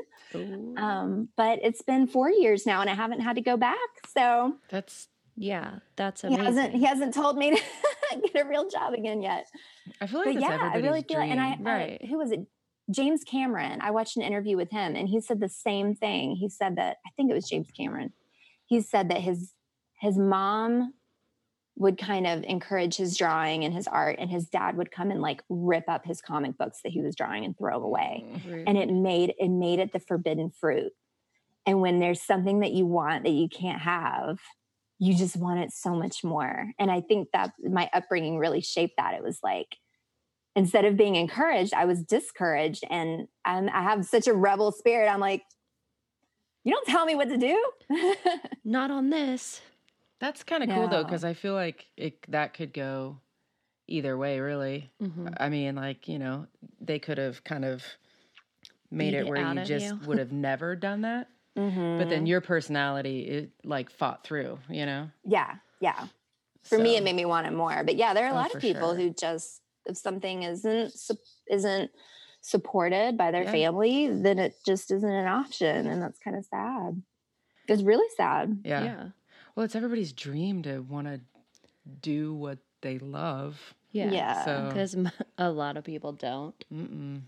[0.77, 3.79] Um but it's been 4 years now and I haven't had to go back.
[4.13, 6.41] So That's yeah, that's amazing.
[6.41, 7.51] he hasn't he hasn't told me
[8.13, 9.47] to get a real job again yet.
[10.01, 11.29] I feel like yeah, I really feel it.
[11.29, 11.57] And I.
[11.61, 12.01] Right.
[12.03, 12.47] I, who was it?
[12.91, 13.81] James Cameron.
[13.81, 16.37] I watched an interview with him, and he said the same thing.
[16.37, 18.13] He said that I think it was James Cameron.
[18.67, 19.53] He said that his
[20.01, 20.93] his mom
[21.77, 25.21] would kind of encourage his drawing and his art, and his dad would come and
[25.21, 28.25] like rip up his comic books that he was drawing and throw away.
[28.47, 28.69] Rude.
[28.69, 30.93] And it made it made it the forbidden fruit.
[31.67, 34.39] And when there's something that you want that you can't have,
[34.99, 36.73] you just want it so much more.
[36.79, 39.15] And I think that my upbringing really shaped that.
[39.15, 39.77] It was like,
[40.57, 42.85] instead of being encouraged, I was discouraged.
[42.89, 45.09] And I'm, I have such a rebel spirit.
[45.09, 45.43] I'm like,
[46.63, 47.71] you don't tell me what to do.
[48.65, 49.61] Not on this.
[50.21, 53.21] That's kind of cool though, because I feel like it that could go
[53.87, 54.91] either way, really.
[55.03, 55.35] Mhm.
[55.39, 56.47] I mean, like you know,
[56.81, 57.85] they could have kind of
[58.91, 62.09] made Beat it it where out you just would have never done that, but Mhm.
[62.09, 64.59] then your personality it like fought through.
[64.69, 66.09] You know, yeah, yeah.
[66.65, 67.85] For me, it made me want it more.
[67.85, 68.97] But yeah, there are a Oh, lot of people sure.
[68.97, 70.95] who just, if something isn't,
[71.51, 71.91] isn't
[72.41, 73.53] supported by their Yeah.
[73.53, 75.87] family, then it just isn't an option.
[75.87, 77.03] And that's kind of sad.
[77.69, 78.63] It's really sad.
[78.65, 78.83] yeah.
[78.85, 79.09] Yeah.
[79.55, 81.21] Well, it's everybody's dream to want to
[82.01, 83.75] do what they love.
[83.93, 84.11] Yeah.
[84.11, 84.45] Yeah.
[84.47, 84.97] So, Because
[85.39, 86.55] a lot of people don't.
[86.73, 87.21] mm-mm.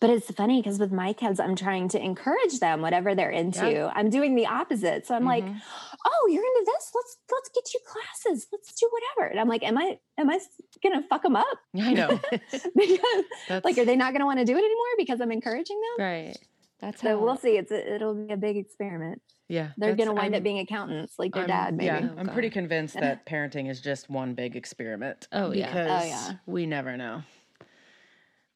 [0.00, 3.70] But it's funny because with my kids, I'm trying to encourage them, whatever they're into.
[3.70, 3.92] Yeah.
[3.94, 5.06] I'm doing the opposite.
[5.06, 5.60] So I'm like, Mhm.
[6.06, 6.92] oh, you're into this?
[6.94, 8.46] Let's let's get you classes.
[8.52, 9.30] Let's do whatever.
[9.30, 10.38] And I'm like, am I am I
[10.82, 11.58] gonna fuck them up?
[11.76, 12.20] I know.
[12.76, 13.00] because
[13.48, 16.04] That's like, are they not gonna want to do it anymore because I'm encouraging them?
[16.04, 16.38] Right.
[16.80, 17.56] That's So how we'll see.
[17.56, 19.22] It's a, it'll be a big experiment.
[19.48, 19.70] yeah.
[19.78, 21.86] They're gonna wind I'm- up being accountants like their I'm- dad, maybe.
[21.86, 25.28] Yeah, Oh, I'm pretty convinced that parenting is just one big experiment.
[25.32, 25.66] Oh, yeah.
[25.68, 26.32] because Oh, yeah.
[26.46, 27.22] we never know.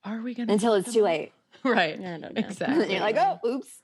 [0.09, 1.33] Are we gonna Until it's too late.
[1.65, 1.99] Right.
[1.99, 2.31] I don't know.
[2.37, 2.93] Exactly.
[2.93, 3.81] You're like, oh, oops.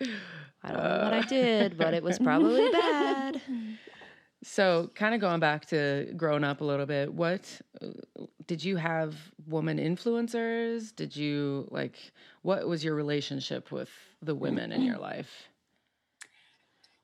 [0.00, 3.40] I don't know what I did, but it was probably bad.
[4.42, 7.86] So, kind of going back to growing up a little bit, what uh,
[8.46, 9.14] did you have
[9.46, 10.94] woman influencers?
[10.94, 11.96] Did you like
[12.42, 13.88] what was your relationship with
[14.20, 15.48] the women in your life?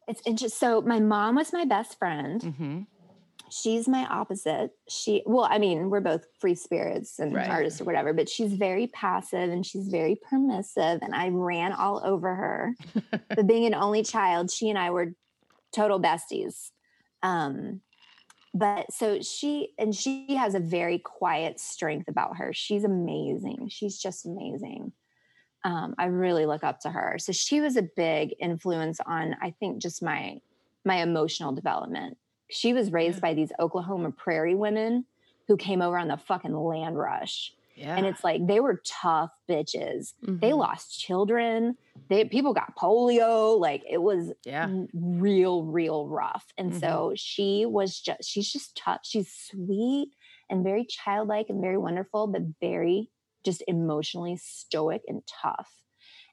[0.08, 0.58] It's interesting.
[0.58, 2.42] So my mom was my best friend.
[2.42, 2.86] Mhm.
[3.50, 4.70] She's my opposite.
[4.88, 7.48] She, well, I mean, we're both free spirits and Right.
[7.48, 11.00] artists or whatever, but she's very passive and she's very permissive.
[11.02, 12.74] And I ran all over her.
[13.28, 15.14] but being an only child, she and I were
[15.74, 16.70] total besties.
[17.22, 17.80] Um,
[18.52, 22.52] but so she, and she has a very quiet strength about her.
[22.52, 23.68] She's amazing.
[23.70, 24.92] She's just amazing.
[25.64, 27.16] Um, I really look up to her.
[27.18, 30.40] So she was a big influence on, I think, just my
[30.82, 32.16] my emotional development
[32.50, 35.04] she was raised by these Oklahoma prairie women
[35.48, 37.52] who came over on the fucking land rush.
[37.76, 37.96] Yeah.
[37.96, 40.12] And it's like they were tough bitches.
[40.22, 40.58] They Mhm.
[40.58, 41.78] lost children.
[42.08, 43.58] They people got polio.
[43.58, 44.68] Like it was yeah.
[44.92, 46.52] real, real rough.
[46.58, 46.80] And Mhm.
[46.80, 49.00] so she was just she's just tough.
[49.04, 50.10] She's sweet
[50.50, 53.08] and very childlike and very wonderful, but very
[53.44, 55.72] just emotionally stoic and tough.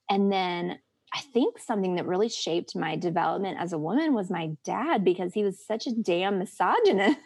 [0.10, 0.80] And then
[1.14, 5.34] I think something that really shaped my development as a woman was my dad because
[5.34, 7.18] he was such a damn misogynist.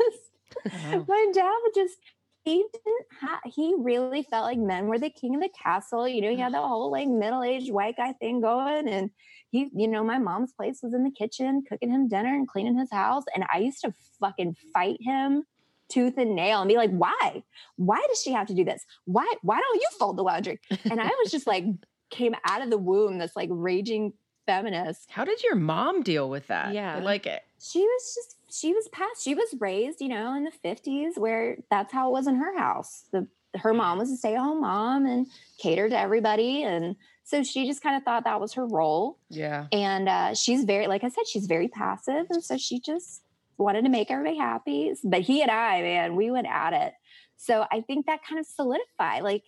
[0.65, 1.05] Wow.
[1.07, 1.97] my dad would just
[2.43, 6.07] he didn't ha- he really felt like men were the king of the castle.
[6.07, 8.87] You know, he had the whole like middle-aged white guy thing going.
[8.87, 9.11] And
[9.51, 12.77] he, you know, my mom's place was in the kitchen, cooking him dinner and cleaning
[12.77, 13.23] his house.
[13.35, 15.43] And I used to fucking fight him
[15.89, 17.43] tooth and nail and be like, why?
[17.75, 18.85] Why does she have to do this?
[19.05, 20.59] Why why don't you fold the laundry?
[20.89, 21.65] And I was just like
[22.11, 24.13] came out of the womb, this like raging
[24.45, 25.09] feminist.
[25.09, 26.73] How did your mom deal with that?
[26.73, 26.95] Yeah.
[26.95, 27.41] I Like, it.
[27.59, 31.57] She was just she was past she was raised, you know, in the 50s where
[31.69, 33.05] that's how it was in her house.
[33.11, 35.27] The her mom was a stay-at-home mom and
[35.59, 36.63] catered to everybody.
[36.63, 39.17] And so she just kind of thought that was her role.
[39.29, 39.67] yeah.
[39.71, 42.27] And uh, she's very, like I said, she's very passive.
[42.29, 43.23] And so she just
[43.57, 44.93] wanted to make everybody happy.
[45.03, 46.93] But he and I, man, we went at it.
[47.37, 49.23] So I think that kind of solidified.
[49.23, 49.43] Like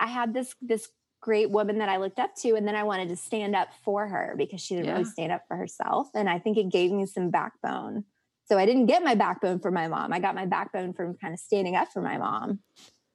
[0.00, 0.88] I had this this
[1.20, 4.06] great woman that I looked up to, and then I wanted to stand up for
[4.06, 4.92] her because she didn't Yeah.
[4.92, 6.08] really stand up for herself.
[6.14, 8.04] And I think it gave me some backbone.
[8.46, 10.12] So I didn't get my backbone from my mom.
[10.12, 12.60] I got my backbone from kind of standing up for my mom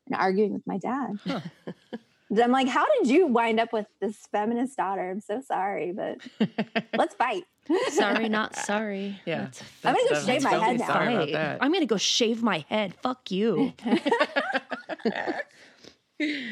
[0.08, 1.18] and arguing with my dad.
[1.26, 1.39] Huh.
[2.42, 5.10] I'm like, how did you wind up with this feminist daughter?
[5.12, 6.18] I'm so sorry, but
[6.98, 7.44] let's fight.
[7.89, 9.20] Sorry, not sorry.
[9.26, 9.46] Yeah.
[9.46, 10.88] That's- I'm gonna go That's- shave my don't head now.
[10.88, 11.34] Sorry about Right.
[11.34, 11.58] that.
[11.62, 12.96] I'm gonna go shave my head.
[13.02, 13.74] Fuck you.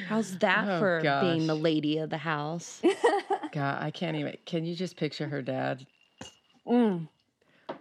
[0.07, 2.81] How's that Oh, for being the lady of the house?
[3.51, 4.37] God, I can't even.
[4.45, 5.85] Can you just picture her dad?
[6.67, 7.07] Mm.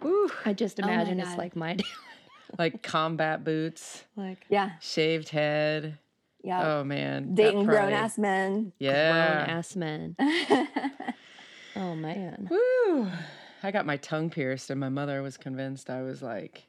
[0.03, 1.37] Ooh, I just Oh imagine it's God.
[1.37, 1.77] like my
[2.59, 4.71] like combat boots, like Yeah.
[4.79, 5.97] shaved head.
[6.43, 6.79] Yeah.
[6.79, 8.73] Oh man, that Dating grown ass men.
[8.79, 9.11] Yeah.
[9.45, 10.15] grown ass men.
[11.73, 12.49] Oh man.
[12.49, 13.07] Woo!
[13.63, 16.63] I got my tongue pierced, and my mother was convinced I was like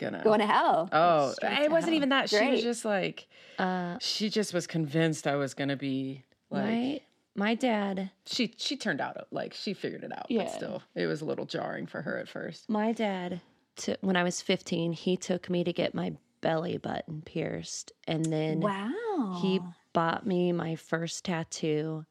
[0.00, 0.24] gonna.
[0.24, 0.88] Going to hell.
[0.90, 1.96] oh, Straight it wasn't hell.
[1.98, 2.28] even that.
[2.28, 6.64] She was just like, Uh, she just was convinced I was gonna be like.
[6.64, 7.00] my
[7.36, 10.44] my dad, She she turned out like she figured it out, Yeah.
[10.44, 12.68] but still, it was a little jarring for her at first.
[12.68, 13.40] my dad,
[13.76, 18.24] to, when I was 15, he took me to get my belly button pierced, and
[18.24, 19.38] then wow.
[19.40, 19.60] he
[19.92, 22.04] bought me my first tattoo,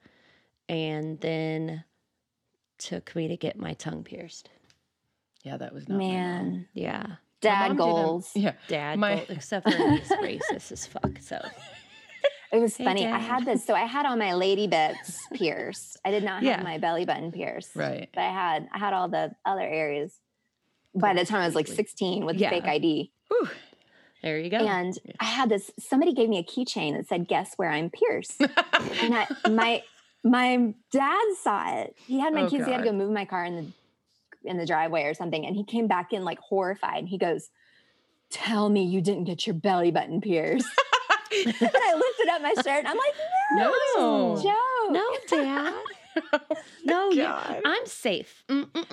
[0.69, 1.83] and then
[2.77, 4.49] took me to get my tongue pierced.
[5.43, 6.13] Yeah, that was not my mom.
[6.13, 6.67] Man.
[6.73, 8.31] Yeah, My Dad goals.
[8.35, 11.19] Yeah, dad, My- both- except for he's racist as fuck.
[11.21, 11.39] So
[12.51, 13.05] It was Hey, funny.
[13.07, 13.63] I had this.
[13.65, 15.97] So I had all my lady bits pierced.
[16.03, 16.63] I did not have Yeah.
[16.63, 17.75] my belly button pierced.
[17.75, 18.09] right.
[18.13, 20.13] But I had I had all the other areas.
[20.95, 22.49] By the time I was like 16 with Yeah.
[22.49, 23.11] the fake ID.
[23.27, 23.49] Whew.
[24.23, 24.57] there you go.
[24.57, 28.41] And I had this, somebody gave me a keychain that said, guess where I'm pierced.
[28.41, 29.83] and I, my
[30.23, 31.95] my dad saw it.
[32.07, 32.65] He had my Oh, keys.
[32.65, 33.65] He had to go move my car in the
[34.43, 35.45] in the driveway or something.
[35.45, 36.99] And he came back in like horrified.
[36.99, 37.49] And He goes,
[38.29, 40.67] Tell me you didn't get your belly button pierced.
[41.31, 43.13] and I lifted up my shirt and I'm like,
[43.53, 45.11] No, No.
[45.13, 45.37] it's a joke.
[45.37, 45.73] no, dad.
[46.83, 47.61] No, you, God.
[47.65, 48.43] I'm safe.
[48.49, 48.85] Mm, mm,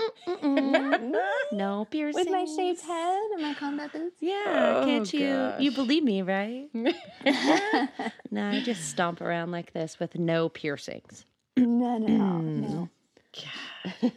[0.43, 1.15] mm.
[1.53, 2.25] No piercings.
[2.27, 4.17] With my shaved head and my combat boots.
[4.21, 5.53] Yeah, Oh, can't you?
[5.59, 6.69] You believe me, right?
[8.31, 11.25] No, I just stomp around like this with no piercings.
[11.57, 12.89] no, no, no.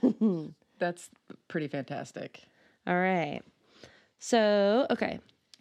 [0.04, 0.54] Mm.
[0.80, 1.10] That's
[1.48, 2.46] pretty fantastic.
[2.88, 3.42] All right.
[4.20, 5.20] So, okay.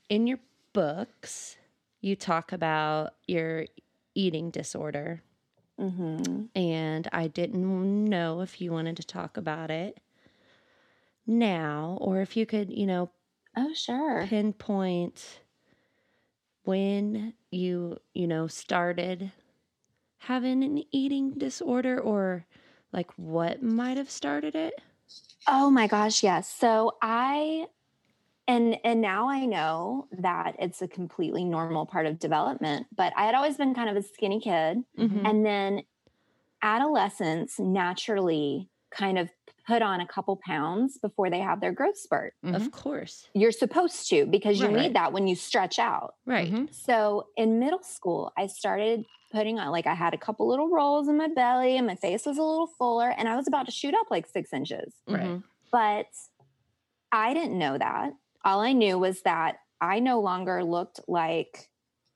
[0.08, 0.40] In your
[0.72, 1.58] books,
[2.00, 3.66] you talk about your
[4.14, 5.22] eating disorder,
[5.78, 10.00] hmm and I didn't know if you wanted to talk about it
[11.26, 13.10] now or if you could, you know,
[13.54, 14.30] Oh, sure.
[14.30, 15.42] pinpoint
[16.64, 19.32] when you, you know, started
[20.18, 22.46] having an eating disorder or
[22.92, 24.74] like what might have started it?
[25.46, 26.48] Oh my gosh, yes.
[26.48, 27.66] So I
[28.48, 33.26] and and now I know that it's a completely normal part of development, but I
[33.26, 35.24] had always been kind of a skinny kid Mhm.
[35.24, 35.82] and then
[36.62, 39.30] adolescents naturally kind of
[39.66, 42.34] put on a couple pounds before they have their growth spurt.
[42.42, 42.52] Mhm.
[42.58, 43.30] Of course.
[43.34, 44.72] You're supposed to because you Right.
[44.72, 46.14] need that when you stretch out.
[46.26, 46.52] Right.
[46.52, 46.68] Mhm.
[46.70, 51.08] So in middle school, I started putting on like I had a couple little rolls
[51.08, 53.72] in my belly and my face was a little fuller and I was about to
[53.72, 54.94] shoot up like 6 inches.
[55.06, 55.22] Right.
[55.22, 55.42] Mhm.
[55.70, 56.06] But
[57.12, 58.12] I didn't know that.
[58.44, 61.68] All I knew was that I no longer looked like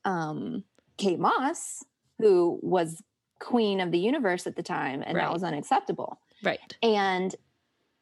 [0.04, 0.64] um,
[0.98, 1.84] Kate Moss,
[2.18, 3.02] who was
[3.40, 5.24] queen of the universe at the time, and Right.
[5.24, 6.18] that was unacceptable.
[6.42, 6.58] Right.
[6.82, 7.34] And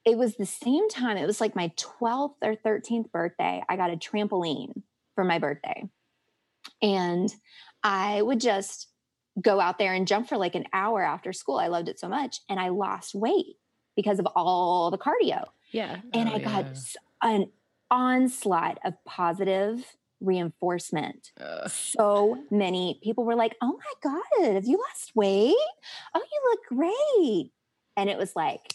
[0.06, 3.62] it was the same time, it was like my 12th or 13th birthday.
[3.68, 4.82] I got a trampoline
[5.14, 5.88] for my birthday.
[6.82, 7.34] And
[7.82, 8.88] I would just
[9.40, 11.56] go out there and jump for like an hour after school.
[11.58, 12.40] I loved it so much.
[12.48, 13.56] And I lost weight
[13.96, 15.44] because of all the cardio.
[15.72, 16.00] Yeah.
[16.12, 16.74] And Oh, I got yeah.
[17.22, 17.50] an
[17.90, 19.84] onslaught of positive
[20.20, 21.32] reinforcement.
[21.40, 21.68] Ugh.
[21.70, 25.54] So many people were like, Oh my God, have you lost weight?
[26.14, 27.52] Oh, you look great.
[27.96, 28.74] And it was like,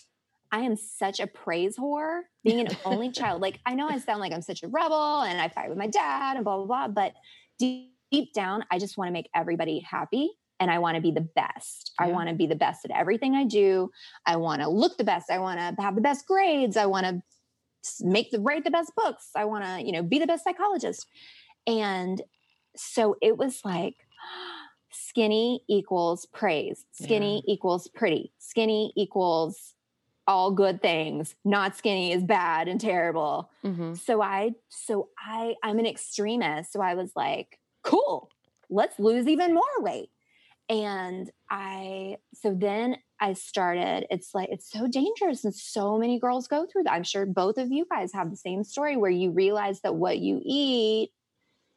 [0.52, 3.42] I am such a praise whore being an only child.
[3.42, 5.88] Like, I know I sound like I'm such a rebel and I fight with my
[5.88, 6.88] dad and blah, blah, blah.
[6.88, 7.14] But
[7.60, 11.12] deep, deep down, I just want to make everybody happy and I want to be
[11.12, 11.92] the best.
[12.00, 12.08] Yeah.
[12.08, 13.90] I want to be the best at everything I do.
[14.26, 15.30] I want to look the best.
[15.30, 16.78] I want to have the best grades.
[16.78, 17.22] I want to
[18.02, 19.30] make the write the best books.
[19.36, 21.06] I want to, you know, be the best psychologist.
[21.68, 22.22] And
[22.76, 23.96] so it was like
[24.92, 26.86] skinny equals praise.
[26.92, 27.54] Skinny yeah.
[27.54, 28.32] equals pretty.
[28.40, 29.74] Skinny equals
[30.28, 31.36] all good things.
[31.46, 33.52] Not skinny is bad and terrible.
[33.64, 33.94] Mm-hmm.
[33.94, 36.74] So I so I I'm an extremist.
[36.74, 38.30] So I was like, cool.
[38.70, 40.10] Let's lose even more weight.
[40.68, 45.46] And I so then I started, it's like, it's so dangerous.
[45.46, 46.94] And so many girls go through that.
[46.94, 50.20] I'm sure both of you guys have the same story where you realize that what
[50.20, 51.12] you eat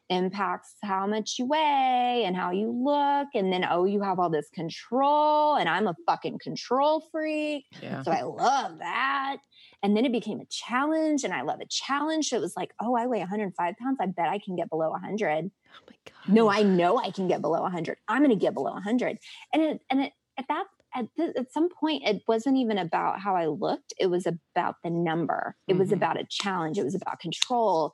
[0.09, 3.27] impacts how much you weigh and how you look.
[3.35, 5.55] And then, oh, you have all this control.
[5.55, 7.65] And I'm a fucking control freak.
[7.81, 8.01] Yeah.
[8.01, 9.37] So I love that.
[9.83, 11.23] And then it became a challenge.
[11.23, 12.29] And I love a challenge.
[12.29, 13.97] So it was like, oh, I weigh 105 pounds.
[14.01, 15.51] I bet I can get below 100.
[15.71, 16.33] Oh my God.
[16.33, 17.97] No, I know I can get below 100.
[18.07, 19.17] I'm going to get below 100.
[19.53, 23.19] And it, and it, at that at, th- at some point it wasn't even about
[23.19, 25.79] how i looked it was about the number it mm-hmm.
[25.79, 27.93] was about a challenge it was about control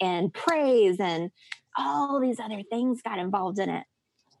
[0.00, 1.30] and praise and
[1.76, 3.84] all these other things got involved in it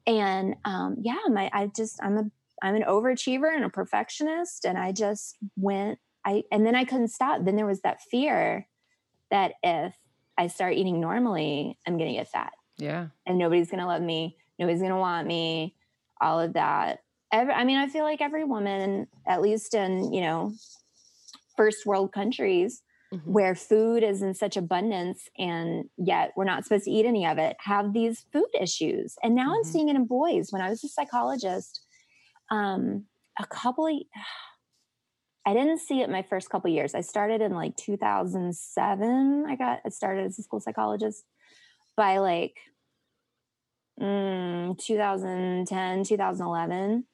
[0.06, 2.24] and um, yeah my i just i'm a
[2.62, 7.08] i'm an overachiever and a perfectionist and i just went i and then i couldn't
[7.08, 8.66] stop then there was that fear
[9.30, 9.94] that if
[10.38, 14.82] i start eating normally i'm gonna get fat yeah and nobody's gonna love me nobody's
[14.82, 15.74] gonna want me
[16.20, 17.00] all of that
[17.32, 20.52] every, I mean, I feel like every woman, at least in, you know,
[21.56, 23.32] first world countries mm-hmm.
[23.32, 27.38] where food is in such abundance and yet we're not supposed to eat any of
[27.38, 29.14] it, have these food issues.
[29.22, 29.58] And now mm-hmm.
[29.58, 30.48] I'm seeing it in boys.
[30.50, 31.82] When I was a psychologist,
[32.50, 33.04] um,
[33.38, 33.94] a couple of,
[35.46, 36.94] I didn't see it my first couple years.
[36.94, 39.46] I started in like 2007.
[39.48, 41.24] I got, I started as a school psychologist
[42.00, 42.56] by like
[44.00, 47.04] mm, 2010, 2011.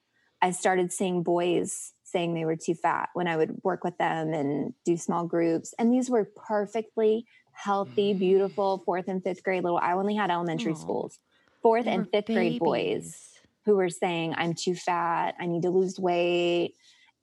[0.40, 4.32] I started seeing boys saying they were too fat when I would work with them
[4.32, 5.74] and do small groups.
[5.76, 8.20] And these were perfectly healthy, mm.
[8.20, 9.80] beautiful fourth and fifth grade little.
[9.80, 10.80] I only had elementary Aww.
[10.80, 11.18] schools,
[11.62, 12.36] fourth and fifth babies.
[12.36, 13.30] grade boys
[13.64, 16.74] who were saying, I'm too fat, I need to lose weight.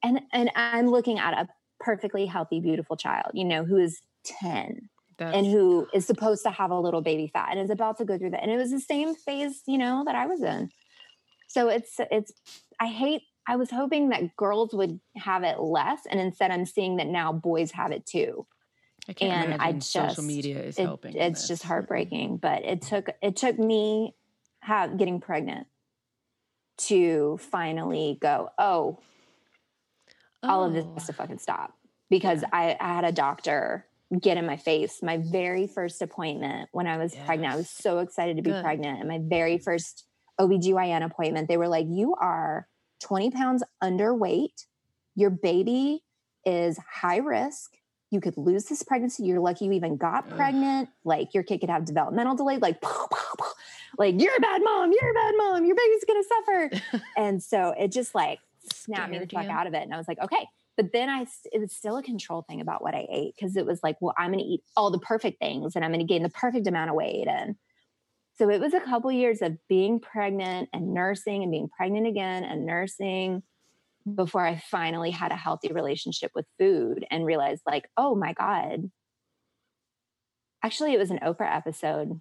[0.03, 1.47] And and I'm looking at a
[1.79, 5.35] perfectly healthy, beautiful child, you know, who is 10 That's...
[5.35, 8.17] and who is supposed to have a little baby fat and is about to go
[8.17, 8.43] through that.
[8.43, 10.69] And it was the same phase, you know, that I was in.
[11.47, 12.31] So it's it's
[12.79, 16.97] I hate I was hoping that girls would have it less and instead I'm seeing
[16.97, 18.47] that now boys have it too.
[19.07, 21.15] I and I just social media is it, helping.
[21.15, 24.15] It's just heartbreaking, but it took it took me
[24.61, 25.67] have getting pregnant
[26.77, 28.99] to finally go, oh,
[30.41, 30.49] oh.
[30.49, 31.05] all of this has oh.
[31.07, 31.15] to oh.
[31.15, 31.73] fucking stop.
[32.09, 32.49] Because yeah.
[32.53, 33.85] I, I had a doctor
[34.21, 35.01] get in my face.
[35.01, 37.25] My very first appointment when I was yes.
[37.25, 38.63] pregnant, I was so excited to be Good.
[38.63, 38.99] pregnant.
[38.99, 40.05] And my very first
[40.39, 42.67] OBGYN appointment, they were like, You are
[43.01, 44.65] 20 pounds underweight.
[45.15, 46.03] Your baby
[46.45, 47.77] is high risk.
[48.09, 49.23] You could lose this pregnancy.
[49.23, 50.35] You're lucky you even got Ugh.
[50.35, 50.89] pregnant.
[51.03, 52.57] Like your kid could have developmental delay.
[52.57, 52.83] Like,
[53.97, 54.91] like you're a bad mom.
[54.91, 55.65] You're a bad mom.
[55.65, 57.03] Your baby's gonna suffer.
[57.17, 58.39] and so it just like
[58.71, 59.83] snapped me the fuck out of it.
[59.83, 60.47] And I was like, okay.
[60.75, 63.65] But then I, it was still a control thing about what I ate because it
[63.65, 66.11] was like, well, I'm going to eat all the perfect things and I'm going to
[66.11, 67.27] gain the perfect amount of weight.
[67.27, 67.55] And
[68.35, 72.43] so it was a couple years of being pregnant and nursing and being pregnant again
[72.43, 73.43] and nursing
[74.15, 78.89] before I finally had a healthy relationship with food and realized, like, oh my God.
[80.63, 82.19] Actually, it was an Oprah episode.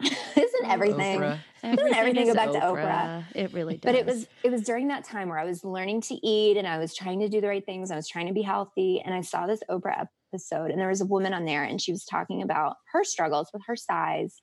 [0.36, 1.20] Isn't everything?
[1.20, 1.38] Oprah.
[1.62, 2.52] Doesn't everything go back Oprah.
[2.52, 3.24] to Oprah?
[3.34, 3.80] It really does.
[3.82, 6.66] But it was it was during that time where I was learning to eat and
[6.66, 7.90] I was trying to do the right things.
[7.90, 9.02] I was trying to be healthy.
[9.04, 11.92] And I saw this Oprah episode and there was a woman on there and she
[11.92, 14.40] was talking about her struggles with her size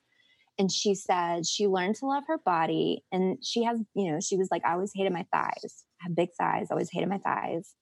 [0.58, 4.36] and she said she learned to love her body and she has you know she
[4.36, 7.18] was like i always hated my thighs i have big thighs I always hated my
[7.18, 7.74] thighs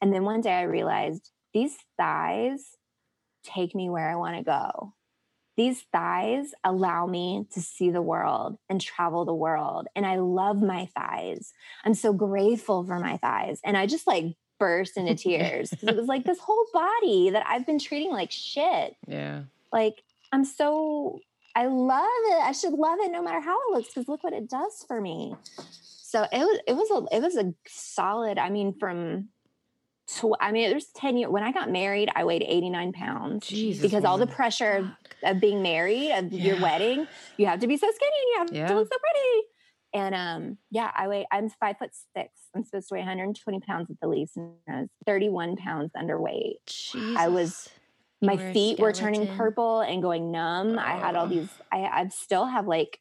[0.00, 2.76] and then one day i realized these thighs
[3.44, 4.94] take me where i want to go
[5.56, 10.60] these thighs allow me to see the world and travel the world and i love
[10.62, 11.52] my thighs
[11.84, 15.96] i'm so grateful for my thighs and i just like burst into tears because it
[15.96, 20.02] was like this whole body that i've been treating like shit yeah like
[20.32, 21.20] i'm so
[21.54, 22.42] I love it.
[22.42, 25.00] I should love it no matter how it looks because look what it does for
[25.00, 25.34] me.
[26.12, 28.38] So it was it was a it was a solid.
[28.38, 29.28] I mean, from
[30.08, 32.10] tw- I mean, it was ten years when I got married.
[32.14, 34.06] I weighed eighty nine pounds Jesus, because woman.
[34.06, 34.86] all the pressure of,
[35.22, 36.44] of being married, of yeah.
[36.54, 38.66] your wedding, you have to be so skinny and you have yeah.
[38.68, 39.46] to look so pretty.
[39.94, 41.26] And um, yeah, I weigh.
[41.30, 42.30] I'm five foot six.
[42.54, 46.54] I'm supposed to weigh 120 pounds at the least, and I was 31 pounds underweight.
[46.66, 47.16] Jesus.
[47.16, 47.68] I was-
[48.20, 50.78] You My were feet were turning purple and going numb.
[50.78, 51.48] I had all these.
[51.70, 53.00] I, I still have like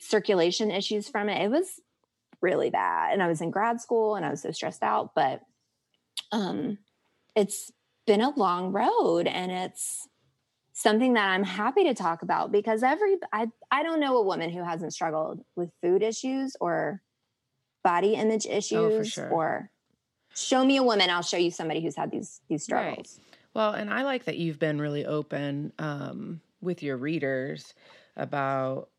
[0.00, 1.42] circulation issues from it.
[1.42, 1.80] It was
[2.40, 5.12] really bad, and I was in grad school, and I was so stressed out.
[5.14, 5.42] But
[6.32, 6.78] um,
[7.34, 7.72] it's
[8.06, 10.08] been a long road, and it's
[10.72, 14.50] something that I'm happy to talk about because every I I don't know a woman
[14.50, 17.00] who hasn't struggled with food issues or
[17.82, 19.30] body image issues oh, sure.
[19.30, 19.70] or
[20.34, 23.06] show me a woman I'll show you somebody who's had these these Right.
[23.06, 23.20] struggles.
[23.54, 27.72] Well, and I like that you've been really open um, with your readers
[28.14, 28.90] about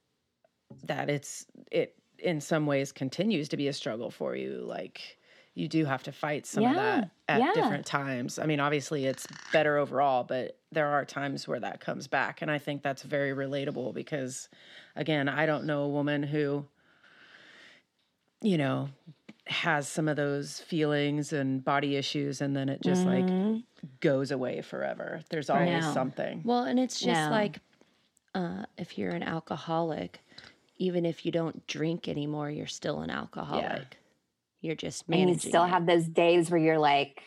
[0.86, 1.12] that.
[1.12, 4.60] It's it in some ways continues to be a struggle for you.
[4.66, 5.18] Like
[5.54, 7.52] you do have to fight some of that at yeah.
[7.54, 8.38] different times.
[8.38, 12.52] I mean, obviously it's better overall, but there are times where that comes back, and
[12.52, 14.50] I think that's very relatable because,
[14.96, 16.66] again, I don't know a woman who,
[18.42, 18.90] you know,
[19.48, 23.64] has some of those feelings and body issues, and then it just like Mhm.
[24.00, 25.22] goes away forever.
[25.30, 25.94] There's always know.
[25.94, 26.44] something.
[26.44, 27.36] Well, and it's just No.
[27.36, 27.60] like
[28.36, 30.20] uh, if you're an alcoholic,
[30.78, 33.64] even if you don't drink anymore, you're still an alcoholic.
[33.64, 33.84] Yeah.
[34.62, 35.30] You're just managing.
[35.30, 35.70] and you still it.
[35.70, 37.22] have those days where you're like,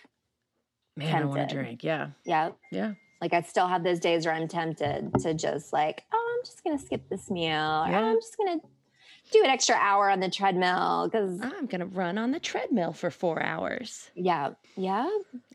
[0.96, 1.82] Man, I want to drink.
[1.84, 2.09] Yeah.
[2.24, 2.51] Yeah.
[2.70, 2.94] Yeah.
[3.20, 6.64] Like I still have those days where I'm tempted to just like, oh, I'm just
[6.64, 8.01] gonna skip this meal, or oh, Yeah.
[8.01, 8.61] I'm just gonna
[9.30, 13.11] do an extra hour on the treadmill because I'm gonna run on the treadmill for
[13.11, 14.11] four hours.
[14.14, 15.09] yeah, yeah,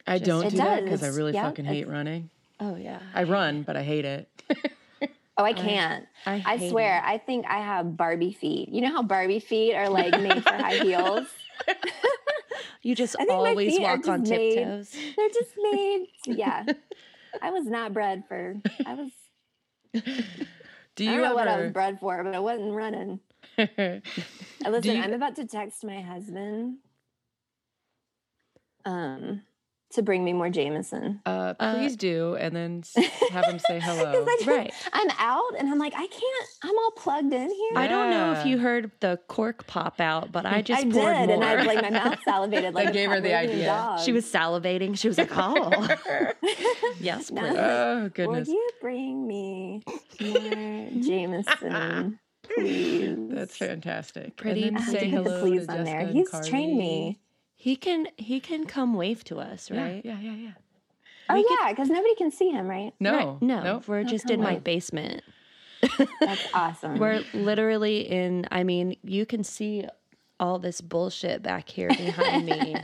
[0.07, 2.29] I Just- don't do that because I really Yeah, fucking hate running.
[2.59, 4.29] Oh yeah, I run, but I hate it.
[5.37, 6.05] oh, I can't.
[6.25, 7.03] I, I hate swear, it.
[7.05, 8.69] I think I have Barbie feet.
[8.69, 11.27] You know how Barbie feet are like made for high heels?
[12.81, 14.91] you just I always walk on just made- tiptoes.
[15.17, 16.07] They're just made.
[16.25, 16.65] Yeah,
[17.41, 18.55] I was not bred for.
[18.85, 19.11] I was.
[19.93, 23.19] Do I you don't know what I was bred for, but I wasn't running.
[23.57, 24.01] Listen,
[24.65, 26.77] you- I'm about to text my husband
[28.85, 29.41] um
[29.95, 31.21] to bring me more Jameson.
[31.25, 32.83] uh, Uh, please do, and then
[33.31, 34.23] have him say hello.
[34.27, 34.73] I just- Right.
[34.93, 37.71] I'm out and I'm like, I can't, I'm all plugged in here.
[37.75, 40.93] I don't know if you heard the cork pop out, but I just I poured
[41.15, 41.33] did, more.
[41.35, 43.65] and I like my mouth salivated like That a gave her the idea.
[43.65, 43.99] dog.
[44.01, 44.97] she was salivating.
[44.97, 45.87] She was like, "Oh,
[46.99, 47.41] yes, No.
[47.41, 48.17] please." oh goodness.
[48.17, 49.81] Will goodness, you bring me
[50.21, 53.17] more Jameson, please?
[53.29, 54.35] that's fantastic.
[54.37, 56.01] Pretty and I then had say to put hello please to on there.
[56.01, 57.19] Jessica and He's trained me.
[57.65, 59.99] He can he can come wave to us, right?
[60.05, 60.51] Yeah, yeah, yeah.
[61.27, 62.93] Oh We yeah, because nobody can see him, right?
[62.99, 63.41] No, Right.
[63.41, 63.87] no, nope.
[63.87, 64.59] we're No, just come in my on.
[64.59, 65.23] basement.
[66.19, 66.99] That's awesome.
[66.99, 68.47] We're literally in.
[68.51, 69.83] I mean, you can see
[70.39, 72.73] all this bullshit back here behind me.
[72.77, 72.83] Is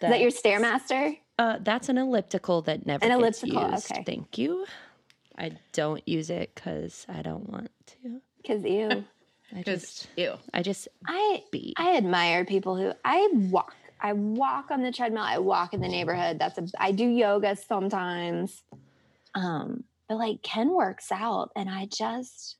[0.00, 1.18] that your stairmaster?
[1.38, 3.90] Uh, that's an elliptical that never An gets elliptical, used.
[3.90, 4.04] okay.
[4.06, 4.64] Thank you.
[5.36, 8.22] I don't use it because I don't want to.
[8.38, 9.04] Because you,
[9.54, 10.32] I just, ew.
[10.54, 11.74] I just I be.
[11.76, 13.74] I admire people who I walk.
[14.00, 15.22] I walk on the treadmill.
[15.24, 16.38] I walk in the neighborhood.
[16.38, 16.66] That's a.
[16.78, 18.62] I do yoga sometimes.
[19.34, 22.56] Um, but like Ken works out, and I just,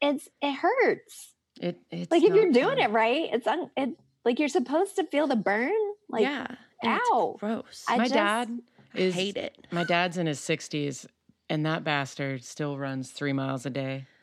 [0.00, 1.32] it's it hurts.
[1.60, 2.78] It, it's like if you're doing fun.
[2.78, 3.90] it right, it's un, it
[4.24, 5.72] like you're supposed to feel the burn.
[6.08, 6.46] Like yeah.
[6.84, 7.36] ow.
[7.40, 7.84] gross.
[7.88, 8.58] I My just- dad
[8.94, 9.66] is hate it.
[9.70, 11.06] My dad's in his 60s,
[11.50, 14.06] and that bastard still runs three miles a day.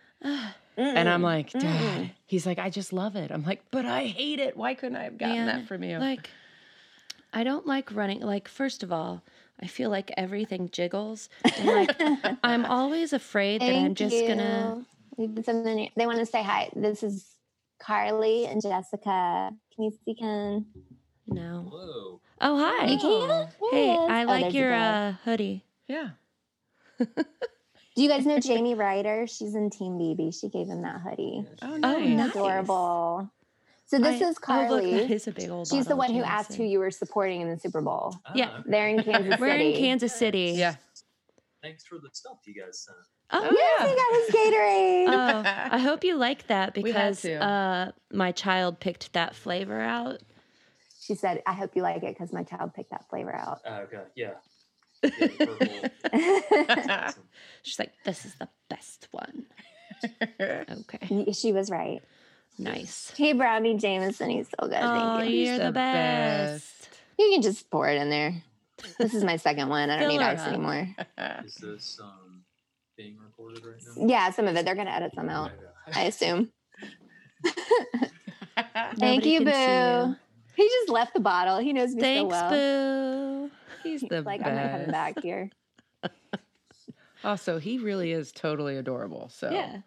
[0.76, 2.12] And I'm like, Dad, Mm-mm.
[2.26, 3.30] he's like, I just love it.
[3.30, 4.58] I'm like, but I hate it.
[4.58, 6.00] Why couldn't I have gotten Man, that from you?
[6.00, 6.32] Like,
[7.34, 8.22] I don't like running.
[8.22, 9.24] Like, first of all,
[9.62, 11.30] I feel like everything jiggles.
[11.58, 11.96] And like,
[12.44, 14.86] I'm always afraid that I'm Thank just gonna.
[15.18, 15.44] you.
[15.44, 15.90] Something.
[15.96, 16.70] They want to say hi.
[16.76, 17.26] This is
[17.80, 19.52] Carly and Jessica.
[19.76, 20.66] Can you see Ken?
[21.28, 21.68] No.
[21.70, 22.22] Hello.
[22.42, 22.86] Oh hi.
[22.88, 23.10] You can.
[23.12, 23.48] Oh.
[23.72, 23.98] Hey, he.
[23.98, 24.82] I Oh, like there's the your dog.
[24.82, 25.64] uh, hoodie.
[25.88, 26.10] yeah.
[27.00, 29.28] Do you guys know Jamie Ryder?
[29.28, 30.40] She's in Team BB.
[30.40, 31.46] She gave him that hoodie.
[31.62, 32.08] Oh, Oh, nice.
[32.18, 32.30] nice.
[32.32, 33.30] Adorable.
[33.86, 34.92] So this I- is Oh, look, Carly.
[34.94, 35.68] that is a big old.
[35.68, 38.16] She's the one of who asked who you were supporting in the Super Bowl.
[38.34, 38.50] Yeah.
[38.58, 40.54] Ah, They're in Kansas We're in Kansas City.
[40.56, 40.76] Yeah.
[41.62, 42.98] Thanks for the stuff you guys sent.
[43.32, 45.08] Oh, Oh, Yes, he got his Gatorade.
[45.08, 50.20] Oh, I hope you like that because uh, my child picked that flavor out.
[51.00, 53.80] she said, "I hope you like it because my child picked that flavor out." Ah,
[53.82, 54.32] okay, yeah.
[55.04, 55.90] yeah the purple.
[56.68, 57.24] That's awesome.
[57.64, 59.46] She's like, "This is the best one."
[60.42, 62.02] Okay, she was right.
[62.58, 63.12] Nice.
[63.16, 64.30] He brought me Jameson.
[64.30, 64.78] He's so good.
[64.82, 65.38] Oh, Thank you.
[65.46, 66.90] you're the, the best.
[67.18, 68.34] You can just pour it in there.
[69.00, 69.90] This is my second one.
[69.90, 70.48] I don't Fill need ice up.
[70.50, 70.90] anymore.
[71.46, 72.44] Is this um,
[72.98, 74.08] being recorded right now?
[74.08, 74.66] Yeah, some of it.
[74.66, 75.52] They're gonna edit some out.
[75.96, 76.52] I assume.
[78.98, 80.16] Thank you, can see Boo.
[80.56, 81.58] He just left the bottle.
[81.60, 82.50] He knows me Thanks, so well.
[83.48, 83.52] Boo.
[83.84, 84.50] He's the like best.
[84.50, 85.50] I'm not coming back here.
[87.24, 89.30] Also, he really is totally adorable.
[89.30, 89.78] So Yeah.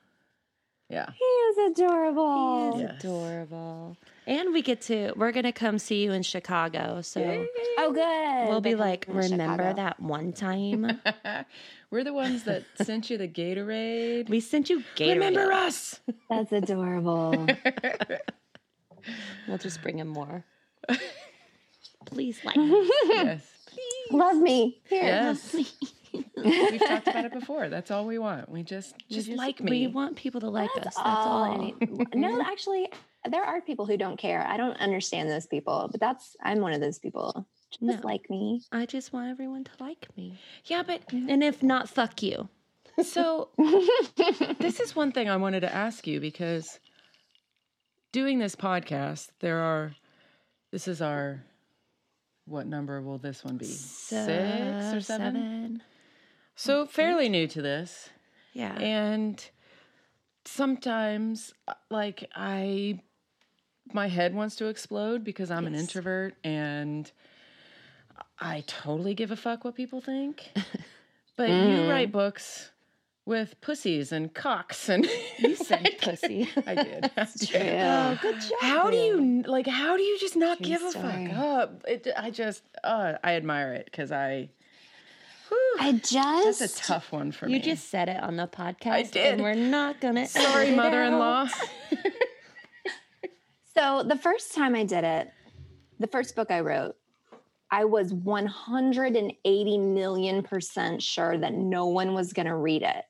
[0.89, 1.07] Yeah.
[1.19, 2.77] He is adorable.
[2.77, 3.05] He is Yes.
[3.05, 3.97] adorable.
[4.27, 7.01] And we get to we're gonna come see you in Chicago.
[7.03, 7.47] So
[7.79, 8.49] Oh, good.
[8.49, 9.73] we'll be They're like, remember Chicago.
[9.75, 11.01] that one time
[11.91, 14.29] We're the ones that sent you the Gatorade.
[14.29, 15.15] we sent you Gatorade.
[15.15, 16.01] Remember us?
[16.31, 17.47] That's adorable.
[19.47, 20.45] We'll just bring him more.
[22.07, 23.41] Please like yes.
[23.67, 24.13] Please.
[24.13, 24.81] Love me.
[24.89, 25.03] Here.
[25.03, 25.55] Yes.
[26.37, 27.69] We've talked about it before.
[27.69, 28.49] That's all we want.
[28.49, 29.71] We just We just, like me.
[29.71, 30.95] We want people to like That's us.
[30.97, 31.45] That's all.
[31.45, 31.75] all I need.
[32.15, 32.89] No, actually,
[33.31, 34.47] there are people who don't care.
[34.47, 37.47] I don't understand those people, but that's I'm one of those people.
[37.71, 37.99] Just No.
[38.09, 38.63] like me.
[38.73, 40.39] I just want everyone to like me.
[40.67, 42.49] yeah, but And if not, fuck you.
[43.03, 43.51] so
[44.59, 46.79] this is one thing I wanted to ask you because
[48.13, 49.95] doing this podcast, there are
[50.73, 51.43] this is our
[52.47, 53.65] what number will this one be?
[53.67, 55.83] Six or seven?
[56.57, 58.11] So fairly new to this.
[58.53, 58.75] Yeah.
[58.79, 59.43] And
[60.45, 63.01] sometimes uh, like I
[63.93, 67.11] my head wants to explode because I'm an introvert and
[68.41, 70.51] I totally give a fuck what people think.
[71.37, 72.71] But you write books
[73.27, 75.07] with pussies and cocks and
[75.39, 76.49] you said pussy.
[76.67, 77.11] I did.
[77.17, 77.83] I did.
[77.83, 78.53] Oh, good job.
[78.63, 79.67] How do you like?
[79.67, 81.85] How do you just not True give a fuck up?
[81.87, 84.49] It, I just, uh, I admire it because I.
[85.79, 87.59] I just that's a tough one for You me.
[87.59, 88.91] You just said it on the podcast.
[88.93, 89.35] I did.
[89.35, 90.27] And we're not gonna.
[90.27, 91.49] sorry, mother-in-law.
[93.75, 95.31] So the first time I did it,
[95.99, 96.95] the first book I wrote,
[97.71, 103.05] I was 180 million percent sure that no one was going to read it.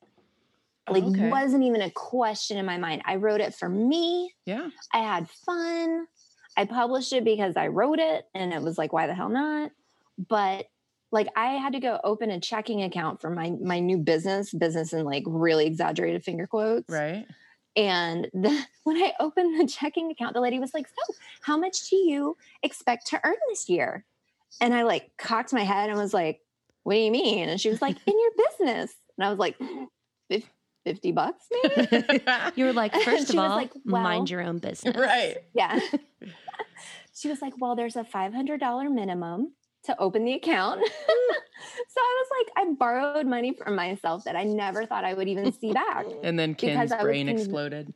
[0.88, 1.30] Like Okay.
[1.30, 3.02] wasn't even a question in my mind.
[3.04, 4.34] I wrote it for me.
[4.44, 6.06] yeah, I had fun.
[6.56, 9.70] I published it because I wrote it and it was like why the hell not?
[10.28, 10.66] But
[11.16, 14.92] like I had to go open a checking account for my my new business, business
[14.92, 16.88] in like really exaggerated finger quotes.
[16.90, 17.26] right.
[17.74, 21.88] And the, when I opened the checking account, the lady was like, So, how much
[21.88, 24.04] do you expect to earn this year?
[24.60, 26.40] And I like cocked my head and was like,
[26.82, 27.48] What do you mean?
[27.48, 28.94] And she was like, In your business.
[29.16, 29.56] And I was like,
[30.84, 32.04] 50 bucks, maybe?
[32.54, 34.94] You were like, first of all, like, well- mind your own business.
[34.96, 35.38] right.
[35.54, 35.80] Yeah.
[37.14, 39.52] she was like, Well, there's a $500 minimum
[39.86, 40.80] to open the account.
[41.88, 45.28] so I was like, I borrowed money from myself that I never thought I would
[45.28, 46.06] even see back.
[46.22, 47.92] And then Because Ken's brain exploded.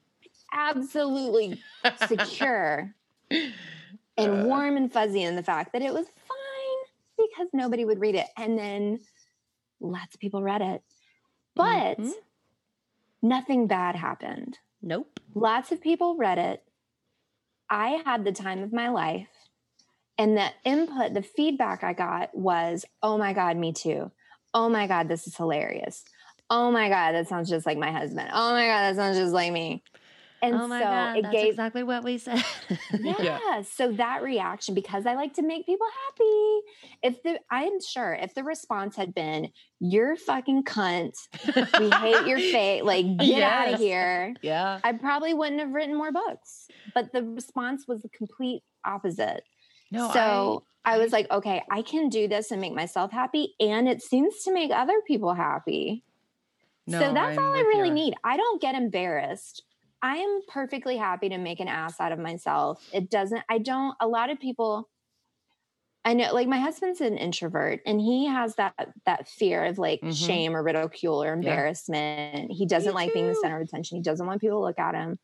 [0.52, 1.62] Absolutely
[2.06, 2.94] secure
[3.30, 8.14] and warm and fuzzy in the fact that it was fine because nobody would read
[8.14, 8.26] it.
[8.36, 9.00] And then
[9.80, 10.82] lots of people read it.
[11.54, 12.12] But Mhm.
[13.22, 14.58] nothing bad happened.
[14.82, 15.20] Nope.
[15.34, 16.62] Lots of people read it.
[17.68, 19.29] I had the time of my life.
[20.20, 24.12] And the input, the feedback I got was, oh my God, me too.
[24.52, 26.04] Oh my God, this is hilarious.
[26.50, 28.28] Oh my God, that sounds just like my husband.
[28.30, 29.82] Oh my God, that sounds just like me.
[30.42, 32.44] And oh my so god, it that's gave exactly what we said.
[33.00, 33.14] yeah.
[33.18, 33.62] Yeah.
[33.62, 36.60] So that reaction, because I like to make people happy.
[37.02, 39.48] If the I'm sure if the response had been,
[39.78, 41.16] you're fucking cunt,
[41.78, 44.80] we hate your face, like get out of here, Yeah.
[44.84, 46.68] I probably wouldn't have written more books.
[46.94, 49.44] But the response was the complete opposite.
[49.90, 50.10] No.
[50.12, 53.54] so I, was I- like, okay, I can do this and make myself happy.
[53.60, 56.04] And it seems to make other people happy.
[56.86, 57.94] no, so that's I'm all I really ya.
[57.94, 58.14] need.
[58.24, 59.62] I don't get embarrassed.
[60.02, 62.82] I am perfectly happy to make an ass out of myself.
[62.92, 64.88] It doesn't, I don't, a lot of people,
[66.06, 68.72] I know like my husband's an introvert and he has that
[69.04, 70.16] that fear of like Mhm.
[70.26, 72.50] shame or ridicule or embarrassment.
[72.50, 73.96] He doesn't like being the center of attention.
[73.98, 75.18] He doesn't want people to look at him.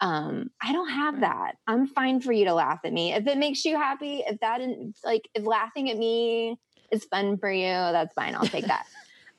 [0.00, 1.56] Um, I don't have that.
[1.66, 3.12] I'm fine for you to laugh at me.
[3.14, 6.58] If it makes you happy, if that in, like if laughing at me
[6.90, 8.34] is fun for you, that's fine.
[8.34, 8.84] I'll take that.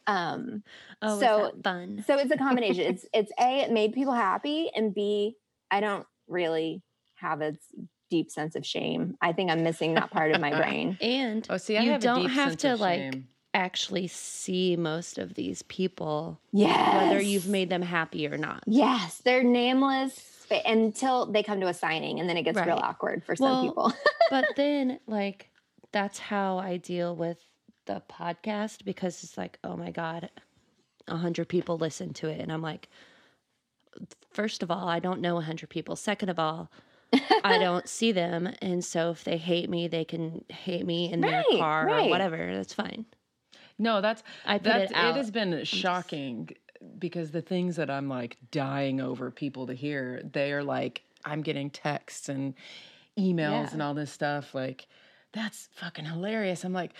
[0.08, 0.64] um
[1.02, 2.04] oh, So- that fun?
[2.08, 2.84] so it's a combination.
[2.94, 5.36] it's it's a it made people happy, and b
[5.72, 6.82] I don't really
[7.16, 7.58] have a s-
[8.10, 9.18] deep sense of shame.
[9.22, 10.98] I think I'm missing that part of my brain.
[11.02, 13.28] And Oh, see, I you have don't a deep have sense to like shame.
[13.54, 18.64] actually see most of these people, Yes, whether you've made them happy or not.
[18.68, 22.80] yes, they're nameless fa- until they come to a signing, and then it gets real
[22.82, 23.94] awkward for some Well, people.
[24.30, 25.50] but then like
[25.92, 27.38] that's how I deal with
[27.86, 30.30] the podcast because it's like, oh my god,
[31.08, 32.90] a hundred people listen to it, and I'm like,
[34.32, 35.96] first of all, I don't know a hundred people.
[35.96, 36.72] Second of all,
[37.44, 41.22] I don't see them, and so if they hate me, they can hate me in
[41.22, 42.08] Right, their car right.
[42.08, 42.54] or whatever.
[42.56, 43.06] That's fine.
[43.78, 45.16] No, that's I put that's it out.
[45.16, 46.50] it has been shocking
[47.00, 51.42] because the things that I'm like dying over people to hear, they are like I'm
[51.42, 52.54] getting texts and
[53.18, 53.70] emails Yeah.
[53.74, 54.88] and all this stuff like
[55.34, 56.64] that's fucking hilarious.
[56.64, 56.92] I'm like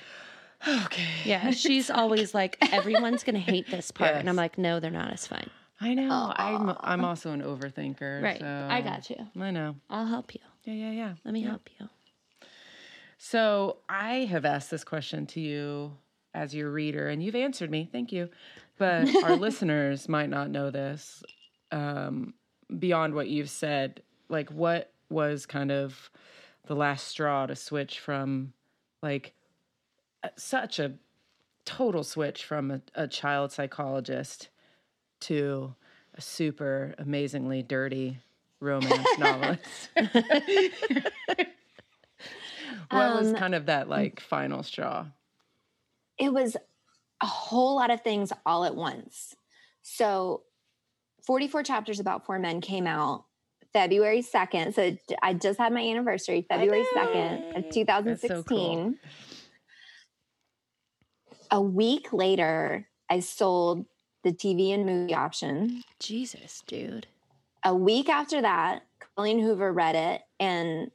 [0.68, 1.04] okay.
[1.26, 5.12] Yeah, she's always like, everyone's gonna hate this part, and I'm like, no, they're not.
[5.12, 5.50] It's fine.
[5.82, 6.34] I know.
[6.36, 8.22] I'm I'm also an overthinker.
[8.24, 8.40] Right.
[8.40, 9.18] So I got you.
[9.40, 9.76] I know.
[9.90, 10.42] I'll help you.
[10.64, 11.14] Yeah, yeah, yeah.
[11.26, 11.50] Let me Yeah.
[11.50, 11.90] help you.
[13.18, 15.98] So I have asked this question to you
[16.34, 17.88] as your reader, and you've answered me.
[17.92, 18.30] Thank you.
[18.78, 21.24] But our listeners might not know this.
[21.72, 22.34] Um,
[22.80, 26.10] beyond what you've said, like what was kind of
[26.68, 28.54] the last straw to switch from
[29.02, 29.34] like
[30.36, 30.94] such a
[31.66, 34.50] total switch from a, a child psychologist
[35.22, 35.74] to
[36.16, 38.18] a super amazingly dirty
[38.60, 39.90] romance novelist.
[42.90, 45.06] what was Um, kind of that like final straw?
[46.18, 46.56] it was
[47.22, 49.36] a whole lot of things all at once.
[49.82, 50.44] So,
[51.26, 53.26] 44 chapters about four men came out
[53.74, 54.74] February 2nd.
[54.74, 58.98] So, I just had my anniversary, February 2nd of 2016.
[61.52, 63.86] A week later, I sold
[64.24, 65.84] the TV and movie option.
[66.00, 67.08] Jesus, dude.
[67.64, 68.84] A week after that,
[69.16, 70.92] Colleen Hoover read it and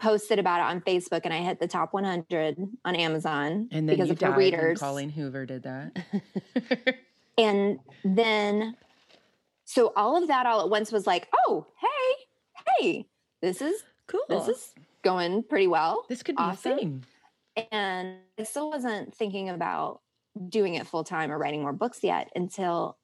[0.00, 3.96] posted about it on Facebook, and I hit the top 100 on Amazon And then
[3.96, 4.78] because you of her when readers.
[4.78, 5.96] Colleen Hoover did that.
[7.38, 8.74] And then,
[9.64, 12.24] so all of that all at once was like, oh, hey,
[12.80, 13.06] hey,
[13.40, 14.22] this is Cool.
[14.28, 16.04] this is going pretty well.
[16.08, 16.72] this could be Awesome.
[16.72, 17.04] a thing.
[17.70, 20.00] And I still wasn't thinking about
[20.48, 22.98] doing it full time or writing more books yet until,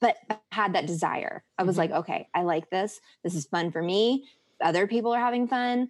[0.00, 0.16] but
[0.52, 1.42] had that desire.
[1.58, 1.78] I was Mhm.
[1.78, 3.00] like, okay, I like this.
[3.24, 4.28] This is fun for me.
[4.60, 5.88] Other people are having fun.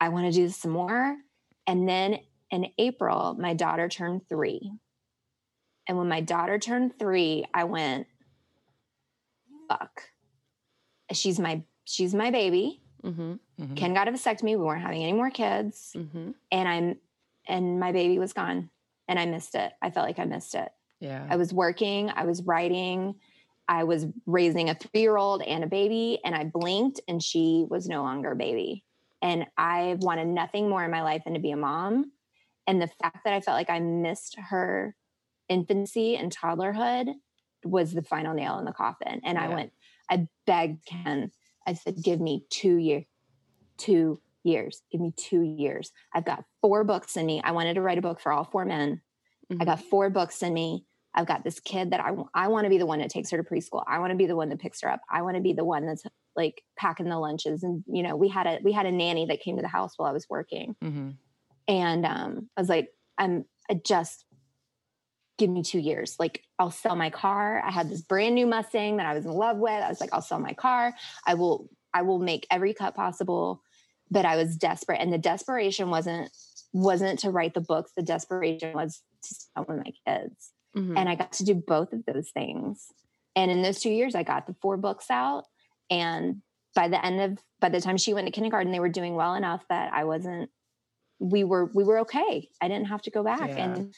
[0.00, 1.16] I want to do this some more.
[1.66, 2.18] And then
[2.50, 4.70] in April, my daughter turned three.
[5.88, 8.06] And when my daughter turned three, I went,
[9.68, 10.02] fuck.
[11.12, 12.82] She's my she's my baby.
[13.04, 13.34] Mm-hmm.
[13.60, 13.76] Mhm.
[13.76, 14.50] Ken got a vasectomy.
[14.50, 16.30] We weren't having any more kids Mm-hmm.
[16.50, 16.96] and I'm
[17.48, 18.70] and my baby was gone
[19.08, 19.72] and I missed it.
[19.80, 20.68] I felt like I missed it.
[21.00, 21.24] Yeah.
[21.30, 23.14] I was working, I was writing,
[23.68, 28.02] I was raising a 3-year-old and a baby and I blinked and she was no
[28.02, 28.84] longer a baby.
[29.22, 32.12] And I wanted nothing more in my life than to be a mom.
[32.66, 34.94] And the fact that I felt like I missed her
[35.48, 37.12] infancy and toddlerhood
[37.64, 39.20] was the final nail in the coffin.
[39.24, 39.72] And I went,
[40.10, 41.30] I begged Ken,
[41.66, 43.04] I said, give me two years,
[43.78, 45.92] two years, give me two years.
[46.14, 47.40] I've got four books in me.
[47.42, 49.00] I wanted to write a book for all four men.
[49.50, 49.64] I mm-hmm.
[49.64, 50.84] got four books in me.
[51.16, 53.42] I've got this kid that I, I want to be the one that takes her
[53.42, 53.82] to preschool.
[53.88, 55.00] I want to be the one that picks her up.
[55.10, 56.04] I want to be the one that's
[56.36, 57.62] like packing the lunches.
[57.62, 59.94] And, you know, we had a, we had a nanny that came to the house
[59.96, 60.76] while I was working.
[60.80, 61.10] hmm
[61.66, 64.24] And um, I was like, I'm I just
[65.38, 66.16] give me two years.
[66.18, 67.62] Like I'll sell my car.
[67.64, 69.82] I had this brand new Mustang that I was in love with.
[69.82, 70.94] I was like, I'll sell my car.
[71.26, 73.62] I will, I will make every cut possible.
[74.10, 75.00] But I was desperate.
[75.00, 76.30] And the desperation wasn't
[76.72, 77.92] wasn't to write the books.
[77.96, 80.52] The desperation was to spend with my kids.
[80.76, 80.96] Mm-hmm.
[80.96, 82.92] And I got to do both of those things.
[83.34, 85.44] And in those two years, I got the four books out.
[85.90, 86.42] And
[86.74, 89.34] by the end of by the time she went to kindergarten, they were doing well
[89.34, 90.50] enough that I wasn't
[91.18, 92.48] we were we were okay.
[92.60, 93.48] I didn't have to go back.
[93.48, 93.64] Yeah.
[93.64, 93.94] And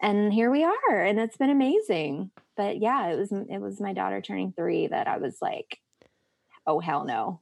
[0.00, 1.04] and here we are.
[1.04, 2.30] And it's been amazing.
[2.56, 5.78] But yeah, it was it was my daughter turning three that I was like,
[6.66, 7.40] oh hell no.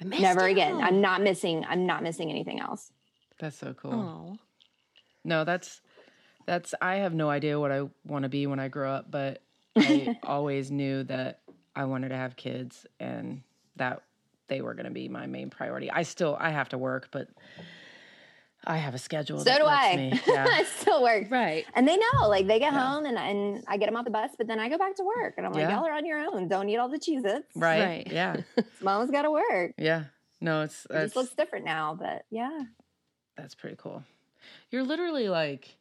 [0.00, 0.52] I missed Never you.
[0.52, 0.80] again.
[0.80, 2.90] I'm not missing, I'm not missing anything else.
[3.38, 3.92] That's so cool.
[3.92, 4.38] Oh.
[5.24, 5.80] No, that's
[6.46, 9.42] that's I have no idea what I want to be when I grow up, but
[9.76, 11.40] I always knew that
[11.74, 13.42] I wanted to have kids and
[13.76, 14.02] that
[14.48, 15.90] they were going to be my main priority.
[15.90, 17.28] I still I have to work, but
[18.64, 19.38] I have a schedule.
[19.38, 19.96] So that do lets I.
[19.96, 20.46] Me, yeah.
[20.48, 21.30] I still work.
[21.30, 21.64] Right.
[21.74, 22.92] And they know, like they get Yeah.
[22.92, 25.04] home and, and I get them off the bus, but then I go back to
[25.04, 25.76] work and I'm like, Yeah.
[25.76, 26.46] y'all are on your own.
[26.48, 27.42] Don't eat all the cheeses.
[27.56, 27.80] Right.
[27.84, 28.08] Right.
[28.12, 28.36] Yeah.
[28.80, 29.72] Mama's got to work.
[29.78, 30.04] Yeah.
[30.40, 32.62] No, it's It just looks different now, but yeah.
[33.36, 34.04] that's pretty cool.
[34.70, 35.76] You're literally like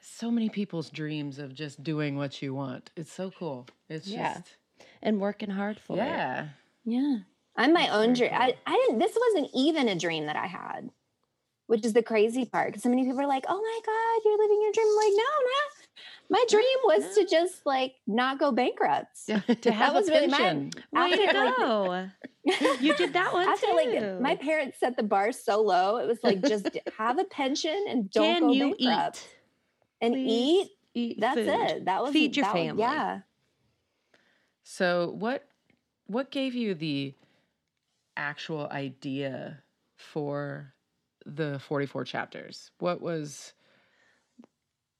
[0.00, 2.90] so many people's dreams of just doing what you want.
[2.96, 3.66] It's so cool.
[3.88, 4.34] It's Yeah.
[4.34, 4.56] just
[5.02, 6.00] And working hard for it.
[6.00, 6.48] yeah.
[6.84, 7.18] Yeah.
[7.56, 8.40] I'm my That's own very dream.
[8.40, 10.90] I, I didn't, this wasn't even a dream that I had,
[11.68, 12.74] which is the crazy part.
[12.74, 14.86] Cause so many people are like, oh my God, you're living your dream.
[14.88, 19.16] I'm like, no, no My dream was to just like not go bankrupt.
[19.62, 20.70] To have was a really my- pension.
[20.92, 22.08] Way After, to like, go.
[22.80, 23.72] you did that one After too.
[23.74, 26.68] like my parents set the bar so low, it was like just
[26.98, 29.28] have a pension and don't Can go you bankrupt eat?
[30.06, 30.70] And Please eat.
[30.94, 31.48] Eat That's food.
[31.48, 31.84] it.
[31.84, 32.82] That was Feed your that was- family.
[32.82, 33.20] yeah.
[34.62, 35.46] So what
[36.06, 37.14] what gave you the
[38.16, 39.62] actual idea
[39.96, 40.72] for
[41.24, 42.70] the 44 chapters?
[42.78, 43.52] What was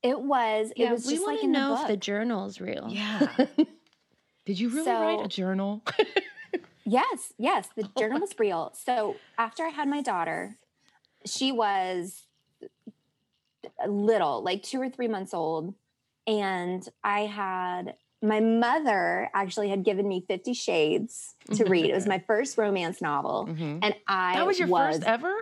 [0.03, 0.71] It was.
[0.73, 2.01] It Yeah, was we just want like to in know the if the book.
[2.01, 2.87] journal's real.
[2.91, 3.37] Yeah.
[4.45, 5.83] Did you really write a journal?
[6.89, 8.73] Yes, yes, the journal was real.
[8.75, 10.57] So after I had my daughter,
[11.27, 12.26] she was
[13.89, 15.75] little, like two or three months old,
[16.27, 21.85] and I had my mother actually had given me Fifty Shades to read.
[21.87, 23.81] It was my first romance novel, Mhm.
[23.83, 25.35] and I That was your first ever?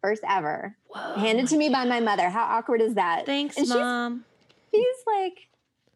[0.00, 0.76] first ever.
[0.88, 1.14] Whoa.
[1.14, 2.28] Handed to me by my mother.
[2.30, 3.26] How awkward is that?
[3.26, 4.24] Thanks, And mom.
[4.72, 5.48] She's like,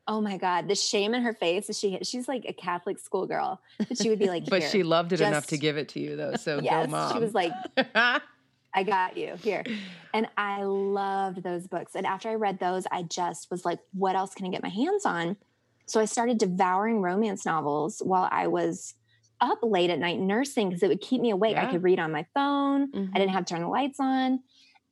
[0.08, 1.70] oh my god, the shame in her face.
[1.70, 5.12] is She she's like a Catholic schoolgirl, but she would be like, But she loved
[5.12, 6.34] it enough to give it to you, though.
[6.36, 7.12] So yes, go, mom.
[7.14, 7.52] she was like,
[8.74, 9.64] I got you here.
[10.14, 11.94] And I loved those books.
[11.94, 14.68] And after I read those, I just was like, what else can I get my
[14.68, 15.36] hands on?
[15.86, 18.94] So I started devouring romance novels while I was
[19.40, 21.56] up late at night nursing because it would keep me awake.
[21.56, 22.92] I could read on my phone.
[22.92, 23.10] Mhm.
[23.14, 24.40] I didn't have to turn the lights on.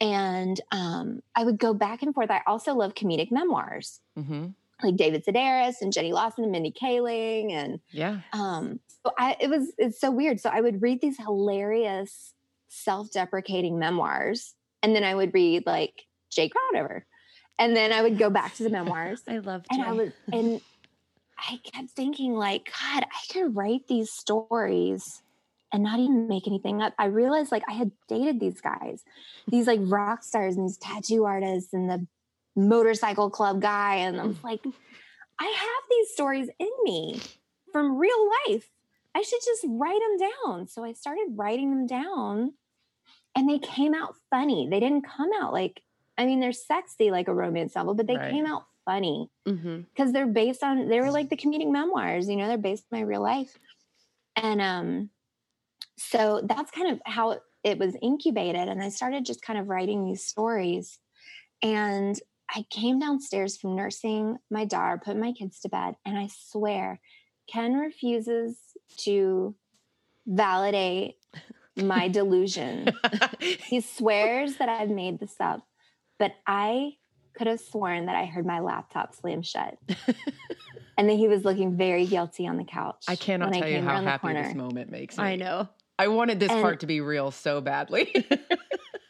[0.00, 2.30] And um, I would go back and forth.
[2.30, 4.48] I also love comedic memoirs hmm
[4.80, 8.20] like David Sedaris and Jenny Lawson and Mindy Kaling and Yeah.
[8.32, 10.38] um so I it was it's so weird.
[10.38, 12.32] So I would read these hilarious
[12.68, 17.02] self-deprecating memoirs and then I would read like Jay Crownover.
[17.58, 20.60] And then I would go back to the memoirs I love and I was and
[21.38, 25.22] I kept thinking like god, I could write these stories
[25.72, 26.94] and not even make anything up.
[26.98, 29.04] I realized like I had dated these guys,
[29.46, 32.06] these like rock stars and these tattoo artists and the
[32.56, 33.96] motorcycle club guy.
[33.96, 34.64] And I'm like,
[35.38, 37.20] I have these stories in me
[37.72, 38.68] from real life.
[39.14, 40.68] I should just write them down.
[40.68, 42.54] So I started writing them down
[43.36, 44.68] and they came out funny.
[44.70, 45.82] They didn't come out like,
[46.16, 48.32] I mean, they're sexy like a romance novel, but they Right.
[48.32, 49.30] came out funny
[49.94, 52.98] because they're based on they were like the comedic memoirs you know they're based on
[53.00, 53.58] my real life
[54.36, 55.10] and um
[55.98, 59.68] so that's kind of how it, it was incubated and i started just kind of
[59.68, 60.98] writing these stories
[61.62, 62.18] and
[62.54, 66.98] i came downstairs from nursing my daughter put my kids to bed and i swear
[67.52, 68.56] ken refuses
[68.98, 69.54] to
[70.26, 71.16] validate
[71.76, 72.88] my delusion
[73.40, 75.66] he swears that I've made this up,
[76.18, 76.92] but I
[77.34, 79.78] could have sworn that I heard my laptop slam shut.
[80.98, 83.04] and then he was looking very guilty on the couch.
[83.06, 84.54] I cannot when tell you came how around the happy this corner.
[84.62, 85.22] moment makes me.
[85.24, 85.68] I know.
[85.98, 88.26] I wanted this And- part to be real so badly.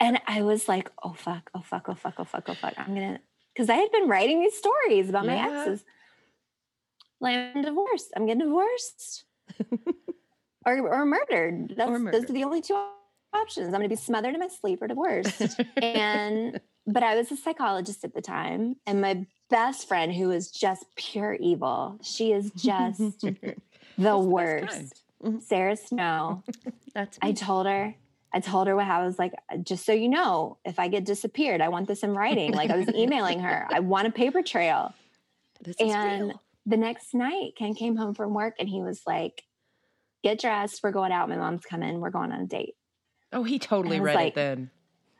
[0.00, 2.72] And I was like, oh fuck, oh fuck, oh fuck, oh fuck, oh fuck.
[2.78, 3.18] I'm gonna
[3.52, 5.84] because I had been writing these stories about my exes.
[7.20, 8.12] Like I'm divorced.
[8.14, 9.24] I'm getting divorced.
[10.66, 11.74] or or murdered.
[11.76, 12.30] That's those murdered.
[12.30, 12.80] are the only two
[13.32, 13.66] options.
[13.66, 15.60] I'm gonna be smothered in my sleep or divorced.
[15.76, 20.50] and but I was a psychologist at the time, and my best friend, who is
[20.50, 23.24] just pure evil, she is just
[23.98, 25.02] the worst.
[25.22, 25.40] Mm-hmm.
[25.40, 26.42] Sarah Snow.
[26.94, 27.34] That's I me.
[27.34, 27.94] told her,
[28.32, 29.32] I told her what I was like,
[29.62, 32.52] just so you know, if I get disappeared, I want this in writing.
[32.52, 34.94] Like I was emailing her, I want a paper trail.
[35.60, 36.34] this is and-.
[36.66, 39.42] The next night, Ken came home from work and he was like,
[40.24, 40.80] Get dressed.
[40.82, 41.28] We're going out.
[41.28, 42.00] My mom's coming.
[42.00, 42.74] We're going on a date.
[43.32, 44.70] Oh, he totally read like- it then.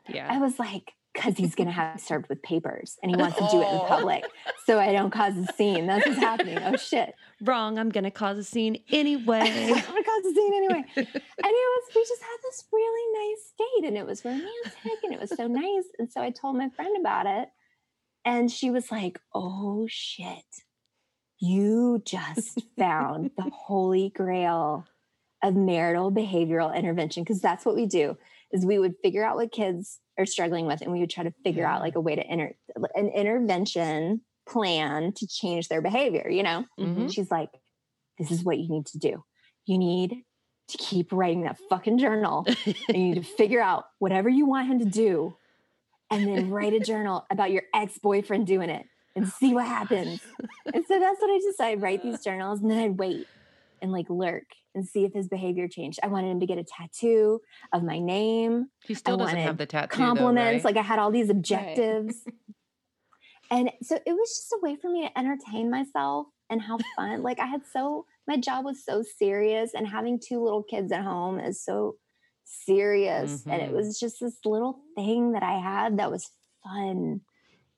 [0.07, 0.27] Yeah.
[0.29, 3.47] I was like, because he's going to have served with papers and he wants to
[3.51, 3.85] do it in Oh.
[3.87, 4.23] public
[4.65, 5.85] so I don't cause a scene.
[5.87, 6.57] That's what's happening.
[6.59, 7.13] Oh, shit.
[7.41, 7.77] Wrong.
[7.79, 9.39] I'm gonna cause a scene anyway.
[9.41, 10.83] I'm going to cause a scene anyway.
[10.95, 15.13] And it was, we just had this really nice date and it was romantic and
[15.13, 15.85] it was so nice.
[15.99, 17.49] And so I told my friend about it
[18.25, 20.43] and she was like, oh, shit.
[21.39, 24.85] You just found the holy grail
[25.41, 28.17] of marital behavioral intervention because that's what we do
[28.51, 31.33] is we would figure out what kids are struggling with and we would try to
[31.45, 32.55] figure out like a way to enter
[32.93, 36.65] an intervention plan to change their behavior you know?
[36.77, 37.13] Mhm.
[37.13, 37.51] she's like
[38.17, 39.23] this is what you need to do.
[39.65, 40.23] You need
[40.67, 42.45] to keep writing that fucking journal.
[42.65, 45.35] And you need to figure out whatever you want him to do
[46.11, 48.85] and then write a journal about your ex-boyfriend doing it
[49.19, 50.19] and see what happens
[50.73, 53.27] and so that's what i just i write these journals and then i'd wait
[53.81, 54.45] and like lurk
[54.75, 57.39] and see if his behavior changed i wanted him to get a tattoo
[57.73, 59.97] of my name He still doesn't have the tattoo.
[59.97, 60.63] compliments.
[60.63, 60.75] Though, right?
[60.75, 62.15] Like I had all these objectives.
[63.51, 67.21] and so it was just a way for me to entertain myself and have fun.
[67.23, 71.03] like I had so my job was so serious and having two little kids at
[71.03, 71.95] home is so
[72.43, 73.43] serious.
[73.49, 73.75] And it Mhm.
[73.75, 76.29] was just this little thing that I had that was
[76.63, 77.21] fun.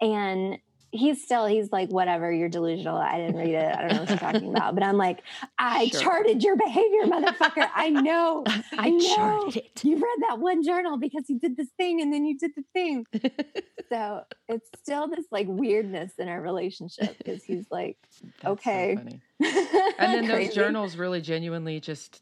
[0.01, 0.57] And
[0.91, 4.09] he's still he's like whatever you're delusional i didn't read it i don't know what
[4.09, 5.19] you're talking about but i'm like
[5.57, 6.01] i Sure.
[6.01, 8.43] charted your behavior motherfucker i know
[8.77, 9.15] I know.
[9.15, 9.83] charted it.
[9.83, 12.63] you read that one journal because you did this thing and then you did the
[12.73, 13.05] thing.
[13.89, 17.97] so it's still this like weirdness in our relationship because he's like,
[18.41, 18.95] That's okay.
[18.95, 19.21] funny.
[19.99, 22.21] And then those journals really genuinely just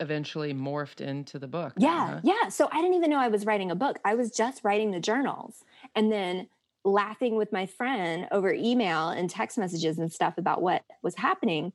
[0.00, 1.72] eventually morphed into the book.
[1.78, 2.20] Yeah, huh?
[2.24, 2.48] yeah.
[2.48, 3.98] So I didn't even know I was writing a book.
[4.04, 5.62] I was just writing the journals
[5.94, 6.48] and then
[6.84, 11.72] laughing with my friend over email and text messages and stuff about what was happening.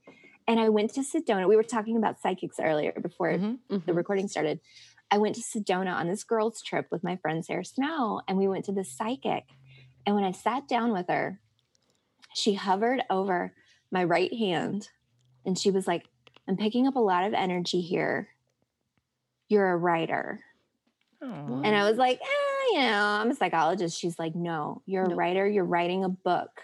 [0.47, 1.47] And I went to Sedona.
[1.47, 3.85] We were talking about psychics earlier before Mhm.
[3.85, 4.59] the recording started,
[5.11, 8.47] I went to Sedona on this girls' trip with my friend Sarah Snow, and we
[8.47, 9.45] went to the psychic.
[10.05, 11.39] And when I sat down with her,
[12.35, 13.53] she hovered over
[13.91, 14.89] my right hand
[15.45, 16.07] and she was like,
[16.47, 18.29] I'm picking up a lot of energy here.
[19.47, 20.43] You're a writer.
[21.21, 21.61] Oh.
[21.63, 22.25] And I was like, eh,
[22.73, 23.99] know, I'm a psychologist.
[23.99, 25.47] She's like, no, you're a writer.
[25.47, 26.63] You're writing a book.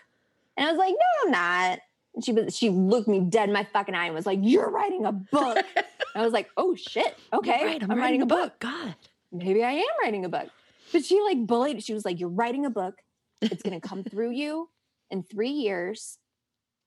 [0.57, 1.79] And I was like, no, I'm not.
[2.13, 4.69] And she was, she looked me dead in my fucking eye and was like, you're
[4.69, 5.57] writing a book.
[6.15, 7.17] I was like, oh shit.
[7.33, 7.65] Okay.
[7.65, 8.59] Right, I'm, writing, a book.
[8.59, 8.95] God.
[9.31, 10.47] Maybe I am writing a book.
[10.93, 11.83] But she like bullied.
[11.83, 12.95] She was like, you're writing a book.
[13.41, 14.69] It's going to come through you
[15.11, 16.17] in three years.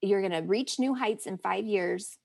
[0.01, 2.17] You're going to reach new heights in five years.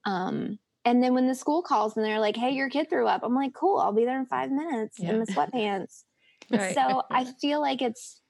[0.05, 3.21] Um, and then when the school calls and they're like, "Hey, your kid threw up,"
[3.23, 6.03] I'm like, "Cool, I'll be there in five minutes in the sweatpants."
[6.51, 6.75] Right.
[6.75, 8.21] So I feel like it's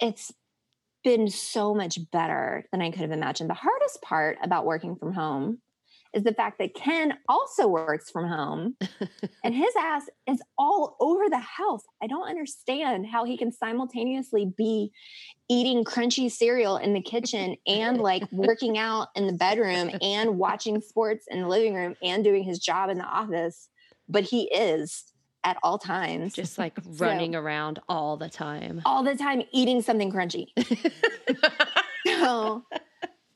[0.00, 0.32] it's
[1.04, 3.50] been so much better than I could have imagined.
[3.50, 5.62] The hardest part about working from home
[6.12, 8.76] is the fact that Ken also works from home
[9.44, 11.82] and his ass is all over the house.
[12.02, 14.92] I don't understand how he can simultaneously be
[15.48, 20.80] eating crunchy cereal in the kitchen and like working out in the bedroom and watching
[20.80, 23.68] sports in the living room and doing his job in the office.
[24.08, 25.04] But he is
[25.44, 28.82] at all times just like running around all the time.
[28.84, 30.46] all the time eating something crunchy.
[32.06, 32.64] so,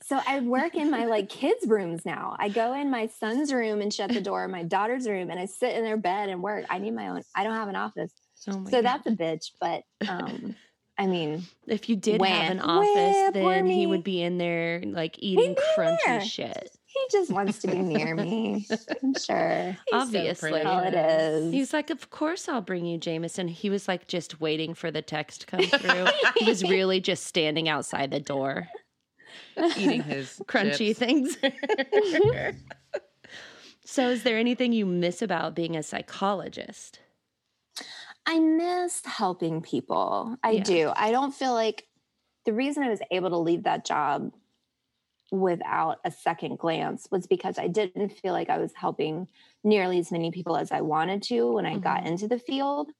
[0.07, 2.37] so I work in my like kids' rooms now.
[2.39, 5.47] I go in my son's room and shut the door, my daughter's room, and I
[5.47, 6.67] sit in their bed and work.
[6.69, 7.23] I need my own.
[7.35, 8.13] I don't have an office,
[8.49, 8.85] Oh my so God.
[8.85, 9.53] that's a bitch.
[9.61, 10.55] But um,
[10.99, 14.83] I mean, if you did Wah, have an office, then he would be in there
[14.85, 16.21] like eating crunchy there.
[16.21, 16.71] shit.
[16.87, 18.69] he just wants to be near me.
[19.03, 19.71] I'm sure.
[19.73, 20.51] He's Obviously.
[20.51, 20.67] pretty.
[20.67, 21.53] All it is.
[21.53, 23.49] He's like, Of course I'll bring you Jameson.
[23.49, 26.07] He was like just waiting for the text to come through.
[26.39, 28.69] he was really just standing outside the door.
[29.77, 30.99] Eating his Crunchy chips.
[30.99, 31.37] things.
[33.85, 37.01] so is there anything you miss about being a psychologist?
[38.27, 40.37] I miss helping people.
[40.43, 40.63] I Yeah.
[40.63, 40.93] do.
[40.97, 41.87] I don't feel like
[42.47, 44.33] the reason I was able to leave that job
[45.31, 49.29] without a second glance was because I didn't feel like I was helping
[49.63, 52.09] nearly as many people as I wanted to when I got mm-hmm.
[52.09, 52.91] into the field.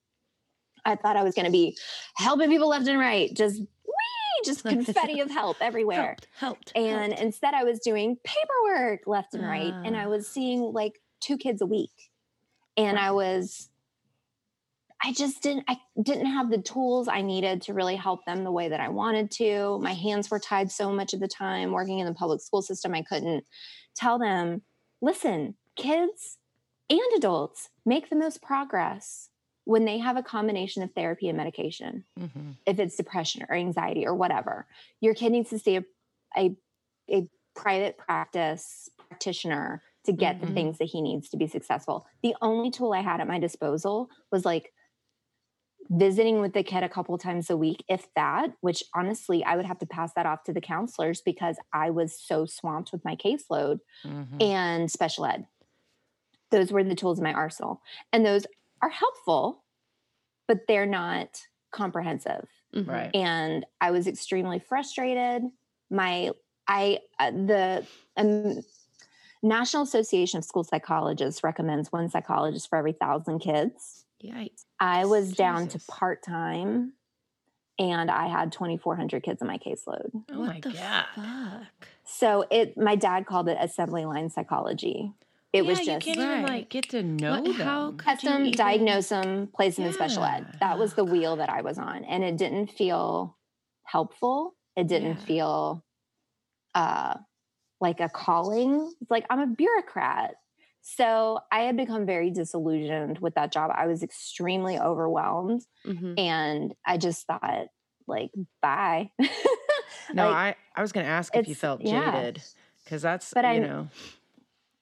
[0.83, 1.77] I thought I was going to be
[2.15, 3.94] helping people left and right, just whee,
[4.43, 6.01] just confetti of help everywhere.
[6.01, 6.71] Helped, helped.
[6.75, 7.21] And helped.
[7.21, 9.73] instead, I was doing paperwork left and right.
[9.85, 10.03] And Ah.
[10.03, 12.11] I was seeing like two kids a week.
[12.77, 13.69] And I was,
[15.01, 18.51] I just didn't, I didn't have the tools I needed to really help them the
[18.51, 19.79] way that I wanted to.
[19.81, 22.93] My hands were tied so much of the time working in the public school system.
[22.93, 23.45] I couldn't
[23.95, 24.61] tell them,
[25.01, 26.37] listen, kids
[26.89, 29.29] and adults make the most progress
[29.65, 32.55] when they have a combination of therapy and medication Mhm.
[32.65, 34.67] if it's depression or anxiety or whatever
[35.01, 35.83] your kid needs to see a,
[36.37, 36.55] a,
[37.11, 40.53] a private practice practitioner to get the Mhm.
[40.53, 44.09] things that he needs to be successful the only tool i had at my disposal
[44.31, 44.71] was like
[45.89, 49.65] visiting with the kid a couple times a week if that which honestly i would
[49.67, 53.15] have to pass that off to the counselors because i was so swamped with my
[53.15, 54.41] caseload Mhm.
[54.41, 55.47] and special ed
[56.49, 58.47] those were the tools in my arsenal and those
[58.81, 59.63] are helpful
[60.47, 62.87] but they're not comprehensive Mhm.
[62.87, 63.11] Right.
[63.15, 65.43] and I was extremely frustrated.
[65.89, 66.31] My
[66.67, 67.85] I uh, the
[68.17, 68.61] um,
[69.43, 74.05] National Association of School Psychologists recommends one psychologist for every thousand kids.
[74.23, 74.65] Yikes.
[74.79, 76.93] I was down to part time,
[77.77, 80.09] and I had twenty four hundred kids in my caseload.
[80.31, 81.05] Oh what my the God.
[81.15, 81.87] fuck?
[82.03, 85.13] So it my dad called it assembly line psychology
[85.55, 86.49] It Yeah, was you just can't even Right.
[86.49, 87.53] like get to know What- them.
[87.53, 90.57] how could test even- diagnose them, place them in special ed.
[90.59, 93.37] That was the wheel that I was on, and it didn't feel
[93.83, 94.55] helpful.
[94.75, 95.25] It didn't Yeah.
[95.25, 95.81] feel
[96.73, 97.15] uh,
[97.79, 98.91] like a calling.
[98.99, 100.35] It's like I'm a bureaucrat.
[100.81, 103.71] So I had become very disillusioned with that job.
[103.73, 106.19] I was extremely overwhelmed, Mhm.
[106.19, 107.67] and I just thought,
[108.07, 108.31] like,
[108.61, 109.09] bye.
[110.13, 112.43] No, Like, I, I was going to ask if you felt jaded
[112.83, 113.87] because that's, But you I'm- know,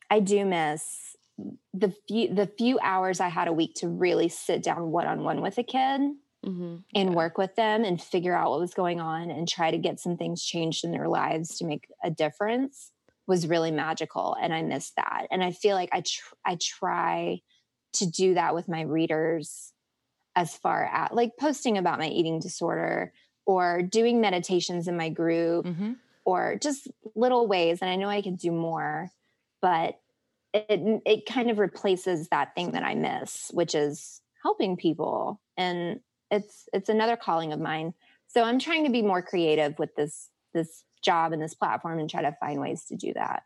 [0.10, 1.16] I do miss
[1.74, 5.24] the few the few hours I had a week to really sit down one on
[5.24, 6.02] one with a kid
[6.46, 6.84] Mhm.
[6.94, 7.16] and Yeah.
[7.16, 10.18] work with them and figure out what was going on and try to get some
[10.18, 12.92] things changed in their lives to make a difference
[13.28, 15.28] was really magical and I missed that.
[15.32, 17.42] And I feel like I tr- I try
[17.94, 19.72] to do that with my readers
[20.36, 23.14] as far as like posting about my eating disorder
[23.46, 25.96] or doing meditations in my group mhm.
[26.26, 29.12] or just little ways and i know i can do more
[29.64, 30.00] but
[30.54, 36.00] it it kind of replaces that thing that i miss which is helping people and
[36.30, 37.96] it's it's another calling of mine
[38.28, 42.10] so i'm trying to be more creative with this this job and this platform and
[42.10, 43.44] try to find ways to do that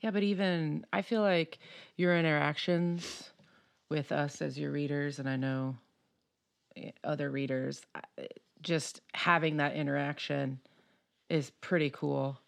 [0.00, 1.58] Yeah, but even I feel like
[1.96, 3.30] your interactions
[3.88, 5.76] with us as your readers, and I know
[6.76, 7.82] eh, other readers,
[8.62, 10.58] just having that interaction
[11.28, 12.40] is pretty cool.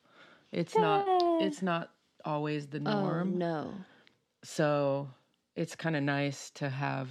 [0.51, 1.07] It's not.
[1.43, 1.94] It's not
[2.25, 3.33] always the oh, norm.
[3.35, 3.75] Oh no.
[4.43, 5.09] so
[5.57, 7.09] it's kind of nice to have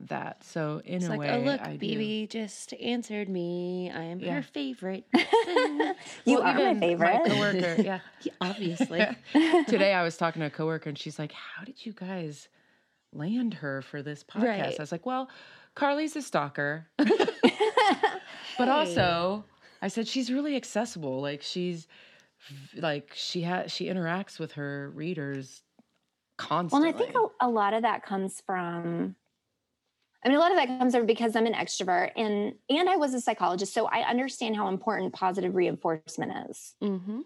[0.00, 0.44] that.
[0.44, 1.86] So in It's a like, oh, way, oh look, I do.
[1.86, 3.90] BB just answered me.
[3.94, 4.34] I am Yeah.
[4.34, 5.04] her favorite.
[5.14, 5.94] you
[6.26, 7.76] Well, are my even favorite coworker.
[7.82, 7.98] Yeah.
[8.22, 9.04] Yeah, Obviously.
[9.66, 12.48] Today I was talking to a coworker and she's like, How did you guys
[13.12, 14.42] land her for this podcast?
[14.44, 14.74] Right.
[14.78, 15.28] I was like, Well,
[15.74, 16.86] Carly's a stalker.
[18.56, 19.44] But also,
[19.82, 21.20] I said she's really accessible.
[21.20, 21.90] Like she's v-
[22.76, 25.62] like she has she interacts with her readers
[26.38, 26.88] Well, constantly.
[26.88, 29.16] and I think a, a lot of that comes from.
[30.24, 32.96] I mean, a lot of that comes from because I'm an extrovert and and I
[32.96, 36.74] was a psychologist, so I understand how important positive reinforcement is.
[36.82, 37.20] Mm-hmm.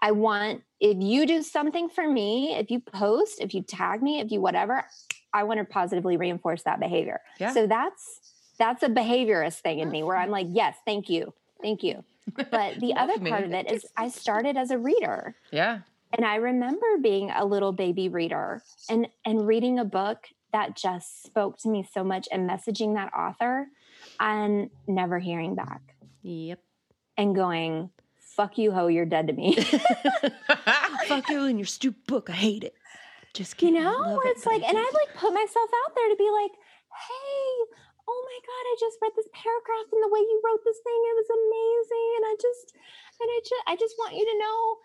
[0.00, 4.20] I want if you do something for me, if you post, if you tag me,
[4.20, 4.84] if you whatever,
[5.32, 7.20] I want to positively reinforce that behavior.
[7.38, 7.52] Yeah.
[7.52, 8.20] So that's
[8.58, 12.04] that's a behaviorist thing in me where I'm like, yes, thank you, thank you.
[12.50, 15.36] But the other part of it is I started as a reader.
[15.52, 15.80] yeah.
[16.16, 21.24] And I remember being a little baby reader and and reading a book that just
[21.24, 23.66] spoke to me so much and messaging that author
[24.20, 25.80] and never hearing back
[26.22, 26.60] Yep.
[27.16, 27.90] and going,
[28.36, 29.56] fuck you, ho, you're dead to me.
[31.08, 32.30] Fuck you and your stupid book.
[32.30, 32.74] I hate it.
[33.32, 33.80] Just you kidding.
[33.84, 36.16] I know, where it, it's but like, and I like put myself out there to
[36.16, 36.50] be like,
[37.08, 37.74] hey,
[38.08, 41.00] oh my God, I just read this paragraph and the way you wrote this thing,
[41.10, 42.10] it was amazing.
[42.16, 42.74] And I just,
[43.20, 44.76] and I just, I just want you to know,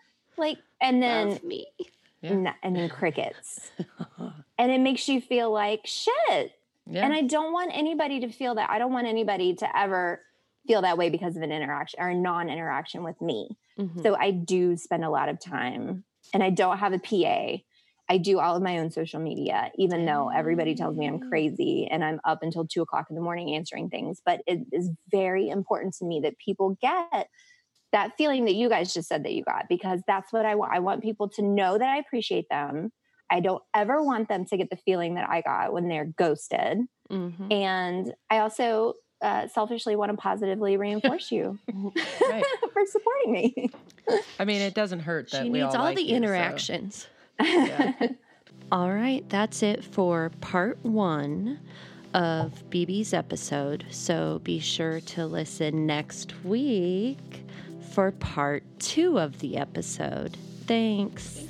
[0.44, 1.66] like, and then Love me.
[2.22, 2.52] Yeah.
[2.62, 3.70] and then crickets.
[4.58, 6.52] and it makes you feel like shit.
[6.86, 7.04] Yeah.
[7.04, 8.68] And I don't want anybody to feel that.
[8.70, 10.20] I don't want anybody to ever
[10.66, 13.56] feel that way because of an interaction or a non-interaction with me.
[13.78, 14.02] Mhm.
[14.02, 16.04] So I do spend a lot of time
[16.34, 17.62] and I don't have a PA.
[18.10, 21.86] I do all of my own social media, even though everybody tells me I'm crazy
[21.88, 24.20] and I'm up until two o'clock in the morning answering things.
[24.26, 27.28] But it is very important to me that people get
[27.92, 30.72] that feeling that you guys just said that you got because that's what I want.
[30.74, 32.90] I want people to know that I appreciate them.
[33.30, 36.78] I don't ever want them to get the feeling that I got when they're ghosted.
[37.12, 37.52] Mhm.
[37.52, 43.70] And I also uh, selfishly want to positively reinforce you for supporting me.
[44.40, 46.16] I mean, it doesn't hurt that She we needs all all like the you, so-
[46.16, 47.06] interactions.
[48.72, 51.58] All right, that's it for part one
[52.14, 53.84] of BB's episode.
[53.90, 57.44] So be sure to listen next week
[57.92, 60.36] for part two of the episode.
[60.66, 61.49] Thanks.